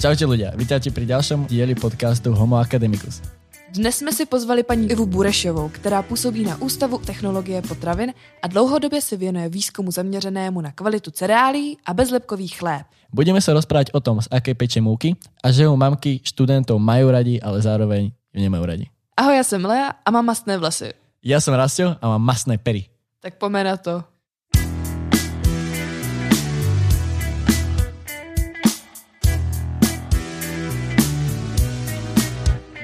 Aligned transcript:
Čaute 0.00 0.24
ľudia, 0.24 0.56
vítajte 0.56 0.88
pri 0.96 1.04
ďalšom 1.04 1.44
dieli 1.44 1.76
podcastu 1.76 2.32
Homo 2.32 2.56
Academicus. 2.56 3.20
Dnes 3.68 4.00
jsme 4.00 4.16
si 4.16 4.24
pozvali 4.24 4.64
paní 4.64 4.88
Ivu 4.88 5.04
Burešovou, 5.04 5.68
která 5.68 6.00
působí 6.02 6.40
na 6.44 6.56
Ústavu 6.56 6.98
technologie 6.98 7.62
potravin 7.62 8.16
a 8.42 8.46
dlouhodobě 8.48 9.00
se 9.00 9.16
věnuje 9.16 9.48
výzkumu 9.48 9.90
zaměřenému 9.92 10.60
na 10.60 10.72
kvalitu 10.72 11.10
cereálí 11.10 11.76
a 11.84 11.92
bezlepkový 11.92 12.48
chléb. 12.48 12.88
Budeme 13.12 13.44
sa 13.44 13.52
rozprávať 13.52 13.92
o 13.92 14.00
tom, 14.00 14.24
z 14.24 14.28
aké 14.32 14.56
peče 14.56 14.80
múky 14.80 15.20
a 15.44 15.52
že 15.52 15.68
ju 15.68 15.76
mamky 15.76 16.24
študentov 16.24 16.80
majú 16.80 17.12
radi, 17.12 17.36
ale 17.36 17.60
zároveň 17.60 18.16
ju 18.32 18.40
nemajú 18.40 18.64
radi. 18.64 18.86
Ahoj, 19.20 19.36
já 19.36 19.44
jsem 19.44 19.64
Lea 19.64 19.92
a 20.00 20.08
mám 20.10 20.24
mastné 20.24 20.56
vlasy. 20.56 20.96
Ja 21.20 21.44
som 21.44 21.52
Rastio 21.52 22.00
a 22.00 22.16
mám 22.16 22.24
masné 22.24 22.56
pery. 22.56 22.88
Tak 23.20 23.36
pomeň 23.36 23.64
na 23.68 23.76
to. 23.76 23.94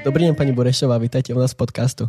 Dobrý 0.07 0.25
den, 0.25 0.35
paní 0.35 0.53
Burešová, 0.53 0.99
vítajte 0.99 1.35
u 1.35 1.39
nás 1.39 1.51
v 1.51 1.55
podcastu. 1.55 2.09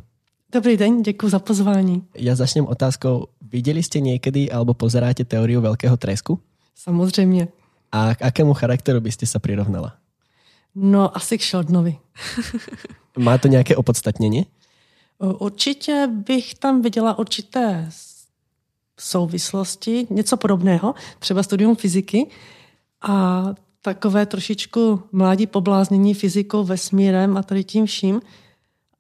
Dobrý 0.54 0.78
den, 0.78 1.02
děkuji 1.02 1.30
za 1.30 1.40
pozvání. 1.40 2.04
Ja 2.14 2.36
začnem 2.38 2.70
otázkou, 2.70 3.34
videli 3.42 3.82
ste 3.82 3.98
niekedy 3.98 4.54
alebo 4.54 4.78
pozeráte 4.78 5.26
teóriu 5.26 5.62
veľkého 5.66 5.98
tresku? 5.98 6.38
Samozřejmě. 6.76 7.48
A 7.92 8.16
k 8.16 8.22
akému 8.22 8.54
charakteru 8.54 9.02
by 9.02 9.12
ste 9.12 9.26
sa 9.26 9.42
prirovnala? 9.42 9.98
No, 10.76 11.10
asi 11.18 11.38
k 11.38 11.42
Sheldanovi. 11.42 11.98
Má 13.18 13.38
to 13.38 13.48
nějaké 13.48 13.76
opodstatnění? 13.76 14.46
Určitě 15.18 16.08
bych 16.08 16.56
tam 16.56 16.82
viděla 16.82 17.20
určité 17.20 17.90
souvislosti, 19.00 20.08
něco 20.10 20.38
podobného, 20.38 20.96
třeba 21.20 21.44
studium 21.44 21.76
fyziky 21.76 22.30
a 23.02 23.46
takové 23.88 24.26
trošičku 24.26 25.16
mládí 25.16 25.48
pobláznění 25.48 26.14
fyzikou, 26.14 26.64
vesmírem 26.64 27.38
a 27.38 27.42
tady 27.44 27.64
tím 27.64 27.86
vším. 27.86 28.20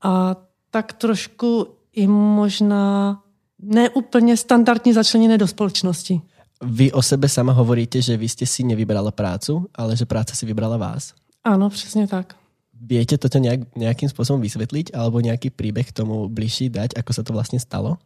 A 0.03 0.35
tak 0.71 0.94
trošku 0.94 1.67
i 1.91 2.07
možná 2.07 3.19
neúplně 3.59 4.38
standardní 4.38 4.94
začleněné 4.94 5.38
do 5.38 5.47
společnosti. 5.47 6.21
Vy 6.63 6.91
o 6.91 7.02
sebe 7.02 7.29
sama 7.29 7.52
hovoríte, 7.53 8.02
že 8.02 8.17
vy 8.17 8.25
ste 8.31 8.49
si 8.49 8.63
nevybrala 8.63 9.11
prácu, 9.11 9.69
ale 9.75 9.94
že 9.94 10.09
práca 10.09 10.33
si 10.33 10.45
vybrala 10.45 10.77
vás. 10.77 11.13
Ano, 11.44 11.69
přesně 11.69 12.07
tak. 12.07 12.33
Viete 12.77 13.17
toto 13.17 13.41
nejak, 13.41 13.73
nejakým 13.73 14.05
spôsobom 14.05 14.38
vysvetliť 14.38 14.94
alebo 14.94 15.17
nejaký 15.17 15.49
príbeh 15.49 15.89
k 15.89 15.97
tomu 15.97 16.29
bližší 16.29 16.69
dať, 16.69 16.94
ako 16.94 17.11
sa 17.13 17.22
to 17.25 17.33
vlastne 17.33 17.57
stalo? 17.57 17.97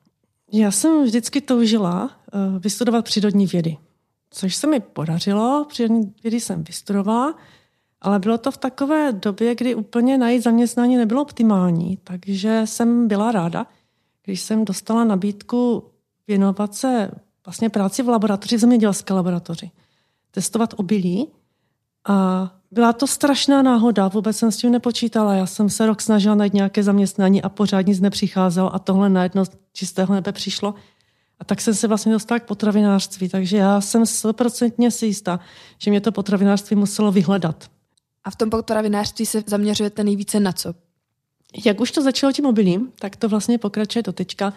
Já 0.52 0.72
jsem 0.72 1.04
vždycky 1.04 1.42
toužila 1.42 2.10
eh, 2.12 2.60
vystudovat 2.60 3.06
přírodní 3.06 3.48
vědy, 3.48 3.78
což 4.32 4.56
se 4.56 4.68
mi 4.68 4.80
podařilo. 4.80 5.68
Vědy 6.24 6.40
jsem 6.40 6.64
vystudovala, 6.64 7.36
ale 8.02 8.20
bylo 8.20 8.38
to 8.38 8.52
v 8.52 8.58
takové 8.58 9.12
době, 9.12 9.56
kdy 9.56 9.76
úplně 9.76 10.18
najít 10.18 10.44
zaměstnání 10.44 10.98
nebylo 10.98 11.22
optimální, 11.22 11.98
takže 12.04 12.62
jsem 12.66 13.08
byla 13.08 13.32
ráda, 13.32 13.68
když 14.26 14.42
jsem 14.42 14.66
dostala 14.66 15.04
nabídku 15.04 15.84
věnovat 16.28 16.76
se 16.76 17.12
vlastně 17.46 17.70
práci 17.70 18.04
v 18.04 18.10
laboratoři, 18.10 18.58
v 18.58 18.60
zemědělské 18.60 19.14
laboratoři, 19.14 19.72
testovat 20.32 20.74
obilí 20.78 21.28
a 22.08 22.50
byla 22.72 22.94
to 22.94 23.08
strašná 23.08 23.62
náhoda, 23.62 24.08
vůbec 24.08 24.38
jsem 24.38 24.52
s 24.52 24.58
tím 24.58 24.72
nepočítala. 24.72 25.34
Já 25.34 25.46
jsem 25.46 25.70
se 25.70 25.86
rok 25.86 26.02
snažila 26.02 26.36
najít 26.36 26.54
nějaké 26.54 26.84
zaměstnání 26.84 27.42
a 27.42 27.50
pořád 27.50 27.82
nic 27.82 28.00
nepřicházelo 28.00 28.76
a 28.76 28.80
tohle 28.80 29.10
najednou 29.10 29.44
čistého 29.74 30.14
nebe 30.14 30.32
přišlo. 30.32 30.74
A 31.42 31.44
tak 31.44 31.62
jsem 31.62 31.74
se 31.74 31.88
vlastně 31.88 32.12
dostala 32.12 32.40
k 32.40 32.46
potravinářství, 32.46 33.30
takže 33.30 33.58
já 33.58 33.82
jsem 33.82 34.06
stoprocentně 34.06 34.92
si 34.92 35.06
jistá, 35.06 35.40
že 35.78 35.92
mě 35.92 36.02
to 36.02 36.12
potravinářství 36.12 36.76
muselo 36.76 37.12
vyhledat. 37.12 37.72
A 38.24 38.32
v 38.32 38.36
tom 38.36 38.50
potravinářství 38.50 39.26
se 39.26 39.44
zaměřujete 39.48 40.04
nejvíce 40.04 40.40
na 40.40 40.52
co? 40.54 40.74
Jak 41.66 41.80
už 41.80 41.92
to 41.92 42.02
začalo 42.02 42.34
tím 42.34 42.46
obilím, 42.46 42.92
tak 43.00 43.16
to 43.16 43.30
vlastně 43.30 43.58
pokračuje 43.58 44.04
do 44.04 44.14
teďka. 44.14 44.54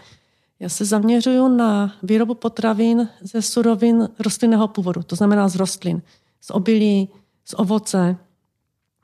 Já 0.60 0.68
se 0.68 0.84
zaměřuju 0.84 1.48
na 1.48 1.96
výrobu 2.02 2.34
potravin 2.34 3.08
ze 3.20 3.42
surovin 3.42 4.08
rostlinného 4.18 4.68
původu, 4.68 5.02
to 5.02 5.16
znamená 5.16 5.48
z 5.48 5.56
rostlin, 5.56 6.02
z 6.40 6.50
obilí, 6.50 7.08
z 7.44 7.54
ovoce, 7.56 8.16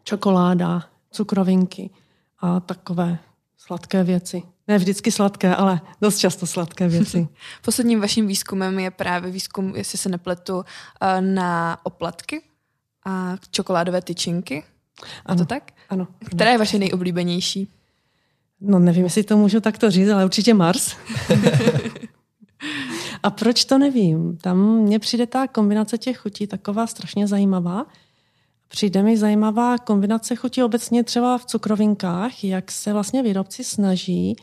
čokoláda, 0.05 0.85
cukrovinky 1.11 1.91
a 2.41 2.61
takové 2.61 3.19
sladké 3.59 4.05
věci. 4.05 4.43
Ne 4.71 4.79
vždycky 4.79 5.13
sladké, 5.13 5.55
ale 5.55 5.81
dost 6.01 6.19
často 6.19 6.47
sladké 6.47 6.89
věci. 6.89 7.29
Posledním 7.65 8.01
vaším 8.01 8.27
výzkumem 8.27 8.79
je 8.79 8.91
právě 8.91 9.31
výzkum, 9.31 9.77
jestli 9.77 9.99
se 9.99 10.09
nepletu, 10.09 10.65
eh, 11.01 11.21
na 11.21 11.79
oplatky 11.83 12.43
a 13.07 13.37
čokoládové 13.51 14.03
tyčinky. 14.03 14.63
A 15.27 15.35
to 15.35 15.45
tak? 15.45 15.73
Ano. 15.89 16.09
Která 16.31 16.51
je 16.51 16.59
vaše 16.59 16.79
nejoblíbenější? 16.79 17.69
No 18.61 18.79
nevím, 18.79 19.05
jestli 19.05 19.25
to 19.25 19.37
můžu 19.37 19.61
takto 19.61 19.91
říct, 19.91 20.09
ale 20.09 20.25
určitě 20.25 20.55
Mars. 20.55 20.97
A 23.23 23.31
proč 23.31 23.65
to 23.65 23.79
nevím? 23.79 24.37
Tam 24.37 24.59
mně 24.59 24.99
přijde 24.99 25.27
ta 25.27 25.47
kombinace 25.47 25.99
těch 25.99 26.19
chutí 26.19 26.47
taková 26.47 26.87
strašně 26.87 27.27
zajímavá. 27.27 27.87
Přijde 28.69 29.03
mi 29.03 29.17
zajímavá 29.17 29.79
kombinace 29.79 30.37
chutí 30.37 30.63
obecně 30.63 31.05
třeba 31.05 31.39
v 31.39 31.45
cukrovinkách, 31.45 32.45
jak 32.45 32.71
se 32.71 32.93
vlastně 32.93 33.23
výrobci 33.23 33.65
snaží, 33.65 34.37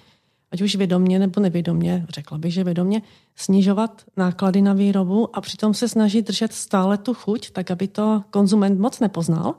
ať 0.51 0.61
už 0.61 0.75
vědomně 0.75 1.19
nebo 1.19 1.41
nevědomně, 1.41 2.05
řekla 2.09 2.37
bych, 2.37 2.53
že 2.53 2.63
vědomně, 2.63 3.01
snižovat 3.35 4.01
náklady 4.17 4.61
na 4.61 4.73
výrobu 4.73 5.35
a 5.35 5.41
přitom 5.41 5.73
se 5.73 5.87
snaží 5.87 6.21
držet 6.21 6.53
stále 6.53 6.97
tu 6.97 7.13
chuť, 7.13 7.51
tak 7.51 7.71
aby 7.71 7.87
to 7.87 8.23
konzument 8.29 8.79
moc 8.79 8.99
nepoznal. 8.99 9.55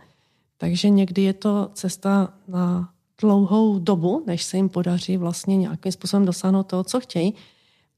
Takže 0.59 0.91
někdy 0.91 1.23
je 1.23 1.33
to 1.33 1.71
cesta 1.73 2.33
na 2.49 2.91
dlouhou 3.21 3.79
dobu, 3.79 4.23
než 4.27 4.43
se 4.43 4.57
jim 4.57 4.69
podaří 4.69 5.17
vlastně 5.17 5.57
nějakým 5.57 5.93
způsobem 5.93 6.27
dosáhnout 6.27 6.63
toho, 6.63 6.85
co 6.85 7.01
chtějí. 7.01 7.35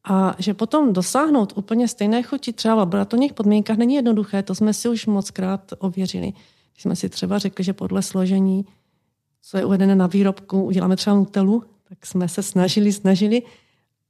A 0.05 0.35
že 0.39 0.55
potom 0.55 0.93
dosáhnout 0.93 1.53
úplně 1.57 1.89
stejné 1.89 2.23
chuti 2.23 2.53
třeba 2.53 2.75
v 2.75 2.79
laboratorních 2.79 3.33
podmínkách 3.33 3.77
není 3.77 3.95
jednoduché, 3.95 4.43
to 4.43 4.55
jsme 4.55 4.75
si 4.75 4.89
už 4.89 5.07
moc 5.07 5.31
krát 5.31 5.73
ověřili. 5.79 6.33
Když 6.73 6.83
jsme 6.83 6.97
si 6.97 7.09
třeba 7.09 7.39
řekli, 7.39 7.65
že 7.65 7.73
podle 7.73 8.03
složení, 8.03 8.67
co 9.43 9.57
je 9.57 9.65
uvedené 9.65 9.97
na 9.97 10.07
výrobku, 10.07 10.63
uděláme 10.63 10.97
třeba 10.97 11.17
nutelu, 11.17 11.63
tak 11.91 12.07
jsme 12.07 12.29
se 12.29 12.43
snažili, 12.43 12.93
snažili 12.93 13.43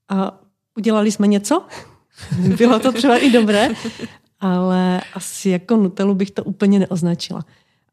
a 0.08 0.40
udělali 0.76 1.12
jsme 1.12 1.26
něco. 1.26 1.66
Bylo 2.58 2.78
to 2.78 2.92
třeba 2.92 3.16
i 3.16 3.30
dobré, 3.30 3.68
ale 4.40 5.00
asi 5.14 5.50
jako 5.50 5.76
nutelu 5.76 6.14
bych 6.14 6.30
to 6.30 6.44
úplně 6.44 6.78
neoznačila. 6.78 7.44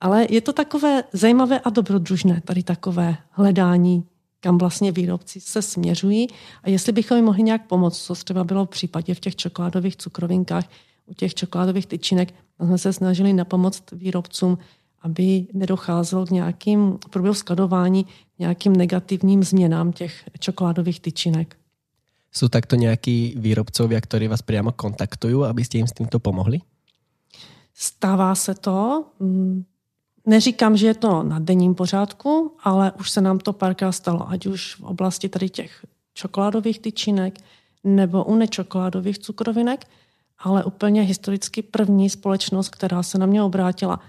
Ale 0.01 0.27
je 0.29 0.41
to 0.41 0.53
takové 0.53 1.03
zajímavé 1.13 1.59
a 1.59 1.69
dobrodružné, 1.69 2.41
tady 2.45 2.63
takové 2.63 3.17
hledání, 3.29 4.03
kam 4.39 4.57
vlastně 4.57 4.91
výrobci 4.91 5.39
se 5.39 5.61
směřují 5.61 6.27
a 6.63 6.69
jestli 6.69 6.91
bychom 6.91 7.17
jim 7.17 7.25
mohli 7.25 7.43
nějak 7.43 7.67
pomoct, 7.67 8.03
co 8.03 8.15
třeba 8.15 8.43
bylo 8.43 8.65
v 8.65 8.69
případě 8.69 9.13
v 9.13 9.19
těch 9.19 9.35
čokoládových 9.35 9.95
cukrovinkách, 9.95 10.65
u 11.05 11.13
těch 11.13 11.33
čokoládových 11.33 11.85
tyčinek, 11.85 12.33
jsme 12.65 12.77
se 12.77 12.93
snažili 12.93 13.33
napomoct 13.33 13.91
výrobcům, 13.91 14.57
aby 15.07 15.47
nedocházelo 15.55 16.27
k 16.27 16.35
nějakým 16.43 16.99
průběhu 17.09 17.33
skladování 17.33 18.05
nějakým 18.39 18.75
negativním 18.75 19.43
změnám 19.43 19.91
těch 19.95 20.13
čokoládových 20.39 20.99
tyčinek. 20.99 21.55
Sú 22.27 22.51
takto 22.51 22.75
nejakí 22.75 23.39
výrobcovia, 23.39 23.97
ktorí 23.97 24.27
vás 24.29 24.45
priamo 24.45 24.75
kontaktujú, 24.75 25.47
aby 25.47 25.63
ste 25.63 25.81
im 25.81 25.87
s 25.87 25.95
týmto 25.95 26.19
pomohli? 26.19 26.61
Stává 27.73 28.35
se 28.35 28.53
to. 28.53 29.09
mm, 29.17 29.65
Neříkám, 30.27 30.77
že 30.77 30.87
je 30.87 30.93
to 30.93 31.23
na 31.23 31.39
denním 31.39 31.75
pořádku, 31.75 32.51
ale 32.63 32.91
už 32.99 33.11
se 33.11 33.21
nám 33.21 33.39
to 33.39 33.53
párkrát 33.53 33.91
stalo, 33.91 34.29
ať 34.29 34.45
už 34.45 34.75
v 34.75 34.83
oblasti 34.83 35.29
tady 35.29 35.49
těch 35.49 35.85
čokoládových 36.13 36.79
tyčinek 36.79 37.39
nebo 37.83 38.23
u 38.23 38.35
nečokoládových 38.35 39.19
cukrovinek, 39.19 39.87
ale 40.39 40.63
úplně 40.63 41.01
historicky 41.01 41.61
první 41.61 42.09
společnost, 42.09 42.69
která 42.69 43.03
se 43.03 43.17
na 43.17 43.25
mě 43.25 43.43
obrátila, 43.43 43.99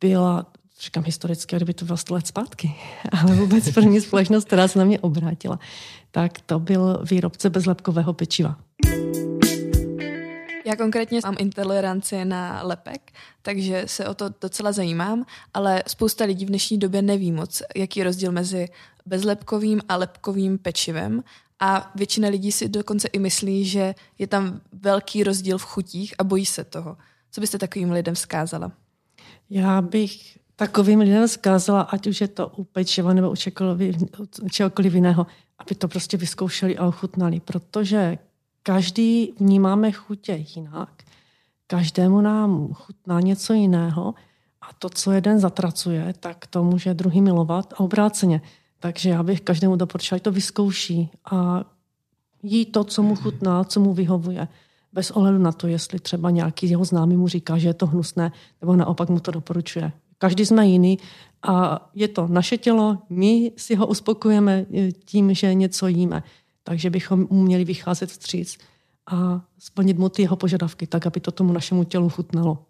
byla, 0.00 0.46
říkám 0.80 1.04
historicky, 1.04 1.56
kdyby 1.56 1.74
to 1.74 1.84
bylo 1.84 1.96
100 1.96 2.14
let 2.14 2.26
zpátky, 2.26 2.74
ale 3.22 3.34
vůbec 3.34 3.70
první 3.70 4.00
společnost, 4.00 4.44
která 4.44 4.68
se 4.68 4.78
na 4.78 4.84
mě 4.84 5.00
obrátila, 5.00 5.58
tak 6.10 6.40
to 6.40 6.58
byl 6.58 7.04
výrobce 7.10 7.50
bezlepkového 7.50 8.12
pečiva. 8.12 8.56
Já 10.66 10.76
konkrétně 10.76 11.20
mám 11.24 11.36
intoleranci 11.38 12.24
na 12.24 12.62
lepek, 12.62 13.12
takže 13.42 13.82
se 13.86 14.08
o 14.08 14.14
to 14.14 14.30
docela 14.40 14.72
zajímám, 14.72 15.24
ale 15.54 15.82
spousta 15.86 16.24
lidí 16.24 16.44
v 16.44 16.48
dnešní 16.48 16.78
době 16.78 17.02
neví 17.02 17.32
moc, 17.32 17.62
jaký 17.76 18.00
je 18.00 18.04
rozdíl 18.04 18.32
mezi 18.32 18.68
bezlepkovým 19.06 19.80
a 19.88 19.96
lepkovým 19.96 20.58
pečivem 20.58 21.22
a 21.60 21.92
většina 21.94 22.28
lidí 22.28 22.52
si 22.52 22.68
dokonce 22.68 23.08
i 23.08 23.18
myslí, 23.18 23.64
že 23.64 23.94
je 24.18 24.26
tam 24.26 24.60
velký 24.72 25.24
rozdíl 25.24 25.58
v 25.58 25.64
chutích 25.64 26.14
a 26.18 26.24
bojí 26.24 26.46
se 26.46 26.64
toho. 26.64 26.96
Co 27.30 27.40
byste 27.40 27.58
takovým 27.58 27.92
lidem 27.92 28.14
vzkázala? 28.14 28.72
Já 29.50 29.82
bych 29.82 30.38
takovým 30.56 31.00
lidem 31.00 31.28
zkázala, 31.28 31.82
ať 31.82 32.06
už 32.06 32.20
je 32.20 32.28
to 32.28 32.48
u 32.48 32.64
pečiva 32.64 33.14
nebo 33.14 33.30
u 33.30 33.36
čehokoliv, 33.36 33.96
u 34.42 34.48
čehokoliv 34.48 34.94
jiného, 34.94 35.26
aby 35.58 35.74
to 35.74 35.88
prostě 35.88 36.16
vyzkoušeli 36.16 36.78
a 36.78 36.86
ochutnali, 36.86 37.40
protože 37.40 38.18
každý 38.62 39.32
vnímáme 39.40 39.92
chutě 39.92 40.44
jinak, 40.56 41.02
každému 41.66 42.20
nám 42.20 42.74
chutná 42.74 43.20
něco 43.20 43.52
jiného 43.52 44.14
A 44.66 44.72
to, 44.78 44.88
co 44.90 45.12
jeden 45.12 45.38
zatracuje, 45.38 46.14
tak 46.20 46.46
to 46.46 46.64
může 46.64 46.94
druhý 46.94 47.20
milovat 47.20 47.72
a 47.72 47.80
obráceně. 47.80 48.42
Takže 48.80 49.10
já 49.10 49.22
bych 49.22 49.40
každému 49.40 49.76
doporučila, 49.76 50.18
to 50.18 50.32
vyzkouší 50.32 51.10
a 51.30 51.64
jí 52.42 52.66
to, 52.66 52.84
co 52.84 53.02
mu 53.02 53.16
chutná, 53.16 53.64
co 53.64 53.80
mu 53.80 53.94
vyhovuje. 53.94 54.48
Bez 54.96 55.10
ohledu 55.10 55.38
na 55.38 55.52
to, 55.52 55.66
jestli 55.66 55.98
třeba 55.98 56.30
nějaký 56.30 56.70
jeho 56.70 56.84
známý 56.84 57.16
mu 57.16 57.28
říká, 57.28 57.58
že 57.58 57.68
je 57.68 57.74
to 57.74 57.86
hnusné, 57.86 58.32
nebo 58.60 58.76
naopak 58.76 59.08
mu 59.08 59.20
to 59.20 59.30
doporučuje. 59.30 59.92
Každý 60.18 60.46
jsme 60.46 60.66
jiný 60.66 60.98
a 61.42 61.86
je 61.94 62.08
to 62.08 62.28
naše 62.28 62.58
tělo, 62.58 62.98
my 63.08 63.52
si 63.56 63.74
ho 63.74 63.86
uspokojeme 63.86 64.66
eh, 64.74 64.92
tím, 64.92 65.34
že 65.34 65.54
něco 65.54 65.86
jíme. 65.86 66.22
Takže 66.62 66.90
bychom 66.90 67.26
mu 67.30 67.42
měli 67.42 67.64
vycházet 67.64 68.10
vstříc 68.10 68.58
a 69.06 69.40
splnit 69.58 69.98
mu 69.98 70.08
ty 70.08 70.22
jeho 70.22 70.36
požadavky, 70.36 70.86
tak 70.86 71.06
aby 71.06 71.20
to 71.20 71.30
tomu 71.30 71.52
našemu 71.52 71.84
tělu 71.84 72.08
chutnalo. 72.08 72.64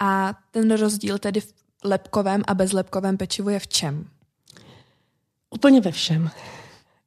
A 0.00 0.34
ten 0.50 0.70
rozdíl 0.70 1.18
tedy 1.18 1.40
v 1.40 1.54
lepkovém 1.84 2.42
a 2.46 2.54
bezlepkovém 2.54 3.16
pečivu 3.16 3.48
je 3.48 3.58
v 3.58 3.66
čem? 3.66 4.04
Úplně 5.50 5.80
ve 5.80 5.92
všem. 5.92 6.30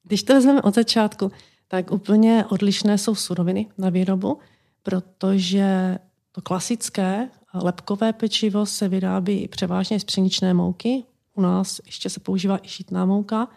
Když 0.04 0.24
to 0.24 0.34
vezmeme 0.34 0.62
od 0.62 0.76
začátku, 0.76 1.32
tak 1.72 1.92
úplně 1.92 2.46
odlišné 2.50 2.98
jsou 2.98 3.16
suroviny 3.16 3.68
na 3.78 3.90
výrobu, 3.90 4.40
protože 4.84 5.98
to 6.32 6.42
klasické 6.42 7.30
lepkové 7.54 8.14
pečivo 8.14 8.66
se 8.66 8.90
vyrábí 8.90 9.48
převážně 9.48 10.00
z 10.00 10.04
pšeničné 10.04 10.54
mouky. 10.54 11.04
U 11.36 11.42
nás 11.42 11.82
ještě 11.86 12.10
se 12.10 12.20
používá 12.20 12.58
i 12.58 12.68
žitná 12.68 13.06
mouka, 13.06 13.48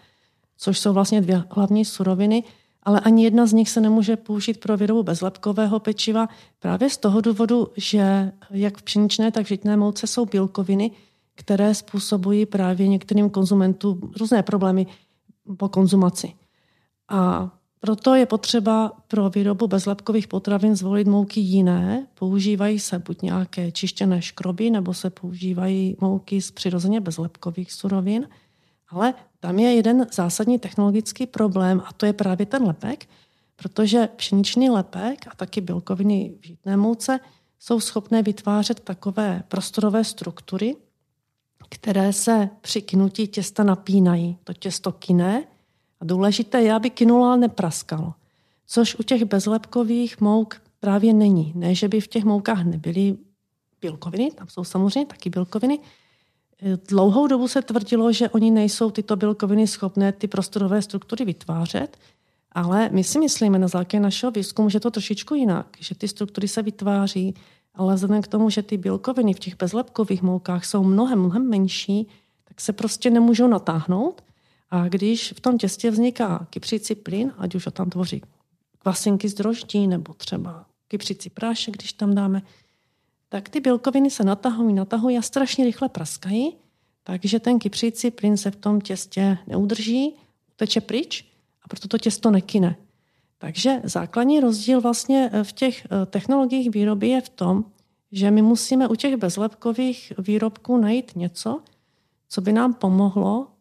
což 0.56 0.78
jsou 0.78 0.92
vlastně 0.92 1.20
dvě 1.20 1.44
hlavní 1.50 1.84
suroviny, 1.84 2.44
ale 2.82 3.00
ani 3.00 3.24
jedna 3.24 3.46
z 3.46 3.52
nich 3.52 3.70
se 3.70 3.80
nemůže 3.80 4.16
použít 4.16 4.60
pro 4.60 4.76
výrobu 4.76 5.02
bezlepkového 5.02 5.80
pečiva 5.80 6.28
právě 6.58 6.90
z 6.90 6.96
toho 6.96 7.20
důvodu, 7.20 7.68
že 7.76 8.32
jak 8.50 8.78
v 8.78 8.82
pšeničné, 8.82 9.30
tak 9.30 9.44
v 9.44 9.48
žitné 9.48 9.76
mouce 9.76 10.06
jsou 10.06 10.26
bílkoviny, 10.26 10.90
které 11.34 11.74
způsobují 11.74 12.46
právě 12.46 12.88
některým 12.88 13.30
konzumentům 13.30 14.12
různé 14.20 14.42
problémy 14.42 14.86
po 15.56 15.68
konzumaci. 15.68 16.32
A 17.08 17.50
proto 17.84 18.14
je 18.14 18.26
potřeba 18.26 18.92
pro 19.08 19.30
výrobu 19.30 19.66
bezlepkových 19.66 20.28
potravin 20.28 20.76
zvolit 20.76 21.06
mouky 21.06 21.40
jiné. 21.40 22.06
Používají 22.14 22.78
se 22.78 22.98
buď 22.98 23.22
nějaké 23.22 23.72
čištěné 23.72 24.22
škroby, 24.22 24.70
nebo 24.70 24.94
se 24.94 25.10
používají 25.10 25.96
mouky 26.00 26.42
z 26.42 26.50
přirozeně 26.50 27.00
bezlepkových 27.00 27.72
surovin. 27.72 28.28
Ale 28.88 29.14
tam 29.40 29.58
je 29.58 29.74
jeden 29.74 30.06
zásadní 30.12 30.58
technologický 30.58 31.26
problém 31.26 31.82
a 31.86 31.92
to 31.92 32.06
je 32.06 32.12
právě 32.12 32.46
ten 32.46 32.62
lepek, 32.62 33.08
protože 33.56 34.08
pšeničný 34.16 34.70
lepek 34.70 35.26
a 35.26 35.36
taky 35.36 35.60
bílkoviny 35.60 36.34
v 36.40 36.46
žitné 36.46 36.76
mouce 36.76 37.20
jsou 37.58 37.80
schopné 37.80 38.22
vytvářet 38.22 38.80
takové 38.80 39.42
prostorové 39.48 40.04
struktury, 40.04 40.76
které 41.68 42.12
se 42.12 42.48
při 42.60 42.82
kynutí 42.82 43.28
těsta 43.28 43.62
napínají. 43.62 44.38
To 44.44 44.52
těsto 44.52 44.92
kyne 44.92 45.44
důležité 46.04 46.62
je, 46.62 46.74
aby 46.74 46.90
kinula 46.90 47.36
nepraskalo. 47.36 48.14
Což 48.66 48.94
u 48.94 49.02
těch 49.02 49.24
bezlepkových 49.24 50.20
mouk 50.20 50.56
právě 50.80 51.12
není. 51.12 51.52
Ne, 51.54 51.74
že 51.74 51.88
by 51.88 52.00
v 52.00 52.08
těch 52.08 52.24
moukách 52.24 52.64
nebyly 52.64 53.16
bílkoviny, 53.80 54.30
tam 54.30 54.48
jsou 54.48 54.64
samozřejmě 54.64 55.06
taky 55.06 55.30
bílkoviny. 55.30 55.78
Dlouhou 56.88 57.26
dobu 57.26 57.48
se 57.48 57.62
tvrdilo, 57.62 58.12
že 58.12 58.28
oni 58.28 58.50
nejsou 58.50 58.90
tyto 58.90 59.16
bílkoviny 59.16 59.66
schopné 59.66 60.12
ty 60.12 60.28
prostorové 60.28 60.82
struktury 60.82 61.24
vytvářet, 61.24 61.96
ale 62.52 62.88
my 62.92 63.04
si 63.04 63.18
myslíme 63.18 63.58
na 63.58 63.68
základě 63.68 64.00
našeho 64.00 64.32
výzkumu, 64.32 64.70
že 64.70 64.80
to 64.80 64.90
trošičku 64.90 65.34
jinak, 65.34 65.66
že 65.80 65.94
ty 65.94 66.08
struktury 66.08 66.48
se 66.48 66.62
vytváří, 66.62 67.34
ale 67.74 67.94
vzhledem 67.94 68.22
k 68.22 68.28
tomu, 68.28 68.50
že 68.50 68.62
ty 68.62 68.76
bílkoviny 68.76 69.34
v 69.34 69.38
těch 69.38 69.56
bezlepkových 69.56 70.22
moukách 70.22 70.64
jsou 70.64 70.84
mnohem, 70.84 71.18
mnohem 71.18 71.50
menší, 71.50 72.08
tak 72.44 72.60
se 72.60 72.72
prostě 72.72 73.10
nemůžou 73.10 73.46
natáhnout 73.46 74.22
a 74.74 74.88
když 74.88 75.32
v 75.36 75.40
tom 75.40 75.58
těstě 75.58 75.90
vzniká 75.90 76.46
kypřící 76.50 76.94
plyn, 76.94 77.32
ať 77.38 77.54
už 77.54 77.66
ho 77.66 77.72
tam 77.72 77.90
tvoří 77.90 78.22
kvasinky 78.78 79.28
z 79.28 79.34
droždí 79.34 79.86
nebo 79.86 80.14
třeba 80.14 80.66
kypřící 80.88 81.30
prášek, 81.30 81.74
když 81.74 81.92
tam 81.92 82.14
dáme, 82.14 82.42
tak 83.28 83.48
ty 83.48 83.60
bílkoviny 83.60 84.10
se 84.10 84.24
natahují, 84.24 84.74
natahují 84.74 85.18
a 85.18 85.22
strašně 85.22 85.64
rychle 85.64 85.88
praskají, 85.88 86.56
takže 87.02 87.40
ten 87.40 87.58
kypřící 87.58 88.10
plyn 88.10 88.36
se 88.36 88.50
v 88.50 88.56
tom 88.56 88.80
těstě 88.80 89.38
neudrží, 89.46 90.14
teče 90.56 90.80
pryč 90.80 91.24
a 91.62 91.68
proto 91.68 91.88
to 91.88 91.98
těsto 91.98 92.30
nekyne. 92.30 92.76
Takže 93.38 93.80
základní 93.84 94.40
rozdíl 94.40 94.80
vlastně 94.80 95.30
v 95.42 95.52
těch 95.52 95.86
eh, 95.86 96.06
technologiích 96.06 96.70
výroby 96.70 97.08
je 97.08 97.20
v 97.20 97.28
tom, 97.28 97.64
že 98.12 98.30
my 98.30 98.42
musíme 98.42 98.88
u 98.88 98.94
těch 98.94 99.16
bezlepkových 99.16 100.12
výrobků 100.18 100.76
najít 100.76 101.16
něco, 101.16 101.60
co 102.28 102.40
by 102.40 102.52
nám 102.52 102.74
pomohlo 102.74 103.53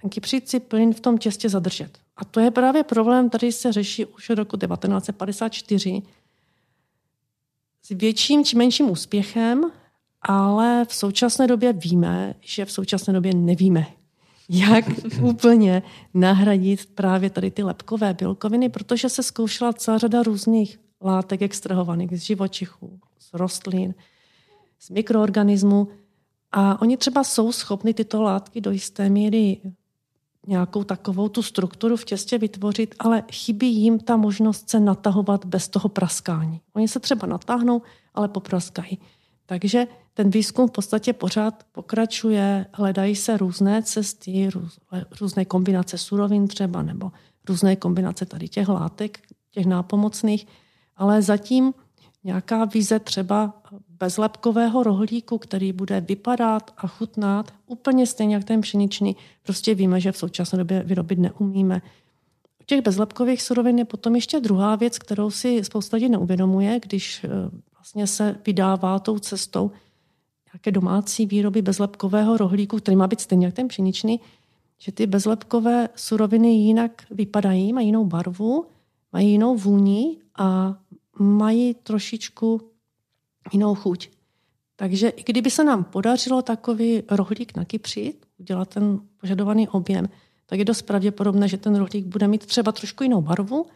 ten 0.00 0.10
kypřící 0.10 0.60
plyn 0.60 0.94
v 0.94 1.00
tom 1.00 1.18
těstě 1.18 1.48
zadržet. 1.48 1.98
A 2.16 2.24
to 2.24 2.40
je 2.40 2.50
právě 2.50 2.84
problém, 2.84 3.28
který 3.28 3.52
se 3.52 3.72
řeší 3.72 4.04
už 4.04 4.30
od 4.30 4.38
roku 4.38 4.56
1954 4.56 6.02
s 7.82 7.88
větším 7.88 8.44
či 8.44 8.56
menším 8.56 8.90
úspěchem, 8.90 9.70
ale 10.22 10.84
v 10.88 10.94
současné 10.94 11.46
době 11.46 11.72
víme, 11.72 12.34
že 12.40 12.64
v 12.64 12.72
současné 12.72 13.12
době 13.12 13.34
nevíme, 13.34 13.86
jak 14.48 14.84
úplně 15.22 15.82
nahradit 16.14 16.86
právě 16.94 17.30
tady 17.30 17.50
ty 17.50 17.62
lepkové 17.62 18.14
bílkoviny, 18.14 18.68
protože 18.68 19.08
se 19.08 19.22
zkoušela 19.22 19.72
celá 19.72 19.98
řada 19.98 20.22
různých 20.22 20.80
látek 21.00 21.42
extrahovaných 21.42 22.20
z 22.20 22.22
živočichů, 22.22 23.00
z 23.18 23.34
rostlin, 23.34 23.94
z 24.80 24.90
mikroorganismů. 24.90 25.88
A 26.52 26.82
oni 26.82 26.96
třeba 26.96 27.24
jsou 27.24 27.52
schopni 27.52 27.94
tyto 27.94 28.22
látky 28.22 28.60
do 28.60 28.70
jisté 28.70 29.08
míry 29.08 29.60
nějakou 30.46 30.84
takovou 30.84 31.28
tu 31.28 31.42
strukturu 31.42 31.96
v 31.96 32.04
těstě 32.04 32.38
vytvořit, 32.38 32.94
ale 32.98 33.22
chybí 33.32 33.74
jim 33.74 33.98
ta 33.98 34.16
možnost 34.16 34.70
se 34.70 34.80
natahovat 34.80 35.44
bez 35.44 35.68
toho 35.68 35.88
praskání. 35.88 36.60
Oni 36.72 36.88
se 36.88 37.00
třeba 37.00 37.26
natáhnou, 37.26 37.82
ale 38.14 38.28
popraskají. 38.28 38.98
Takže 39.46 39.86
ten 40.14 40.30
výzkum 40.30 40.68
v 40.68 40.70
podstatě 40.70 41.12
pořád 41.12 41.64
pokračuje, 41.72 42.66
hledají 42.72 43.16
se 43.16 43.36
různé 43.36 43.82
cesty, 43.82 44.48
různé 45.20 45.44
kombinace 45.44 45.98
surovin 45.98 46.48
třeba, 46.48 46.82
nebo 46.82 47.12
různé 47.48 47.76
kombinace 47.76 48.26
tady 48.26 48.48
těch 48.48 48.68
látek, 48.68 49.20
těch 49.50 49.66
nápomocných, 49.66 50.46
ale 50.96 51.22
zatím 51.22 51.74
nějaká 52.24 52.64
vize 52.64 52.98
třeba 52.98 53.62
bezlepkového 54.00 54.82
rohlíku, 54.82 55.38
který 55.38 55.72
bude 55.72 56.00
vypadat 56.00 56.70
a 56.76 56.86
chutnat 56.86 57.52
úplně 57.66 58.06
stejně 58.06 58.34
jak 58.34 58.44
ten 58.44 58.60
pšeničný, 58.60 59.16
prostě 59.42 59.74
víme, 59.74 60.00
že 60.00 60.12
v 60.12 60.16
současné 60.16 60.58
době 60.58 60.82
vyrobit 60.82 61.18
neumíme. 61.18 61.82
U 62.60 62.64
těch 62.66 62.82
bezlepkových 62.82 63.42
surovin 63.42 63.78
je 63.78 63.84
potom 63.84 64.14
ještě 64.14 64.40
druhá 64.40 64.76
věc, 64.76 64.98
kterou 64.98 65.30
si 65.30 65.64
spousta 65.64 65.96
lidí 65.96 66.08
neuvědomuje, 66.08 66.80
když 66.82 67.24
eh, 67.24 67.28
vlastně 67.74 68.06
se 68.06 68.36
vydává 68.46 68.98
tou 68.98 69.18
cestou 69.18 69.70
nějaké 70.52 70.70
domácí 70.70 71.26
výroby 71.26 71.62
bezlepkového 71.62 72.36
rohlíku, 72.36 72.76
který 72.76 72.96
má 72.96 73.06
být 73.06 73.20
stejně 73.20 73.46
jak 73.46 73.54
ten 73.54 73.68
pšeničný, 73.68 74.20
že 74.78 74.92
ty 74.92 75.06
bezlepkové 75.06 75.88
suroviny 75.96 76.54
jinak 76.54 77.02
vypadají, 77.10 77.72
mají 77.72 77.88
jinou 77.88 78.04
barvu, 78.04 78.66
mají 79.12 79.30
jinou 79.30 79.56
vůni 79.56 80.16
a 80.38 80.76
mají 81.18 81.74
trošičku 81.74 82.70
jinou 83.52 83.74
chuť. 83.74 84.08
Takže 84.76 85.08
i 85.08 85.22
kdyby 85.26 85.50
se 85.50 85.64
nám 85.64 85.84
podařilo 85.84 86.42
takový 86.42 87.02
rohlík 87.10 87.56
nakypřit, 87.56 88.26
udělat 88.38 88.68
ten 88.68 89.00
požadovaný 89.20 89.68
objem, 89.68 90.08
tak 90.46 90.58
je 90.58 90.64
dost 90.64 90.82
pravděpodobné, 90.82 91.48
že 91.48 91.56
ten 91.56 91.76
rohlík 91.76 92.06
bude 92.06 92.28
mít 92.28 92.46
třeba 92.46 92.72
trošku 92.72 93.02
jinou 93.02 93.22
barvu, 93.22 93.66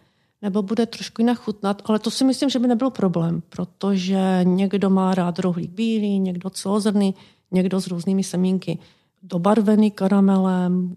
nebo 0.43 0.63
bude 0.63 0.87
trošku 0.87 1.23
jinak 1.23 1.39
chutnat, 1.39 1.83
ale 1.85 1.99
to 1.99 2.11
si 2.11 2.25
myslím, 2.25 2.51
že 2.51 2.59
by 2.59 2.69
nebyl 2.69 2.91
problém, 2.91 3.43
protože 3.49 4.41
někdo 4.43 4.91
má 4.91 5.15
rád 5.15 5.39
rohlík 5.39 5.71
bílý, 5.71 6.19
někdo 6.19 6.51
celozrný, 6.51 7.15
někdo 7.51 7.81
s 7.81 7.87
různými 7.87 8.25
semínky 8.25 8.79
dobarvený 9.23 9.91
karamelem, 9.91 10.97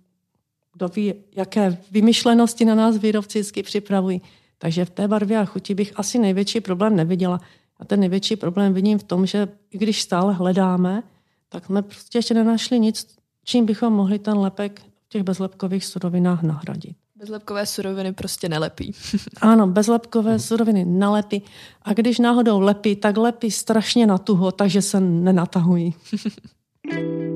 kdo 0.74 0.88
ví, 0.88 1.14
jaké 1.36 1.78
vymyšlenosti 1.92 2.66
na 2.66 2.76
nás 2.76 2.98
výrobci 2.98 3.40
vždycky 3.40 3.64
připravují. 3.64 4.22
Takže 4.58 4.86
v 4.86 4.90
té 4.90 5.08
barvě 5.08 5.40
a 5.40 5.46
chuti 5.46 5.76
bych 5.76 5.94
asi 5.96 6.20
největší 6.20 6.62
problém 6.62 6.96
neviděla. 6.96 7.40
A 7.80 7.86
ten 7.86 8.00
největší 8.00 8.36
problém 8.36 8.74
vidím 8.74 9.00
v 9.00 9.04
tom, 9.04 9.26
že 9.26 9.48
i 9.72 9.78
když 9.78 10.02
stále 10.02 10.34
hledáme, 10.34 11.04
tak 11.50 11.66
jsme 11.66 11.82
prostě 11.82 12.18
ještě 12.18 12.34
nenašli 12.34 12.80
nic, 12.80 13.16
čím 13.44 13.66
bychom 13.66 13.94
mohli 13.94 14.20
ten 14.20 14.38
lepek 14.38 14.82
v 14.82 15.10
těch 15.10 15.24
bezlepkových 15.24 15.86
surovinách 15.86 16.44
nahradit. 16.44 16.98
Bezlepkové 17.16 17.66
suroviny 17.66 18.14
prostě 18.14 18.50
nelepí. 18.50 18.94
ano, 19.42 19.68
bezlepkové 19.68 20.40
suroviny 20.40 20.86
nelepí. 20.86 21.42
A 21.82 21.94
když 21.94 22.20
náhodou 22.20 22.60
lepí, 22.60 22.96
tak 22.96 23.18
lepí 23.18 23.52
strašně 23.52 24.08
na 24.08 24.18
tuho, 24.18 24.52
takže 24.52 24.82
se 24.82 25.00
nenatahují. 25.00 25.94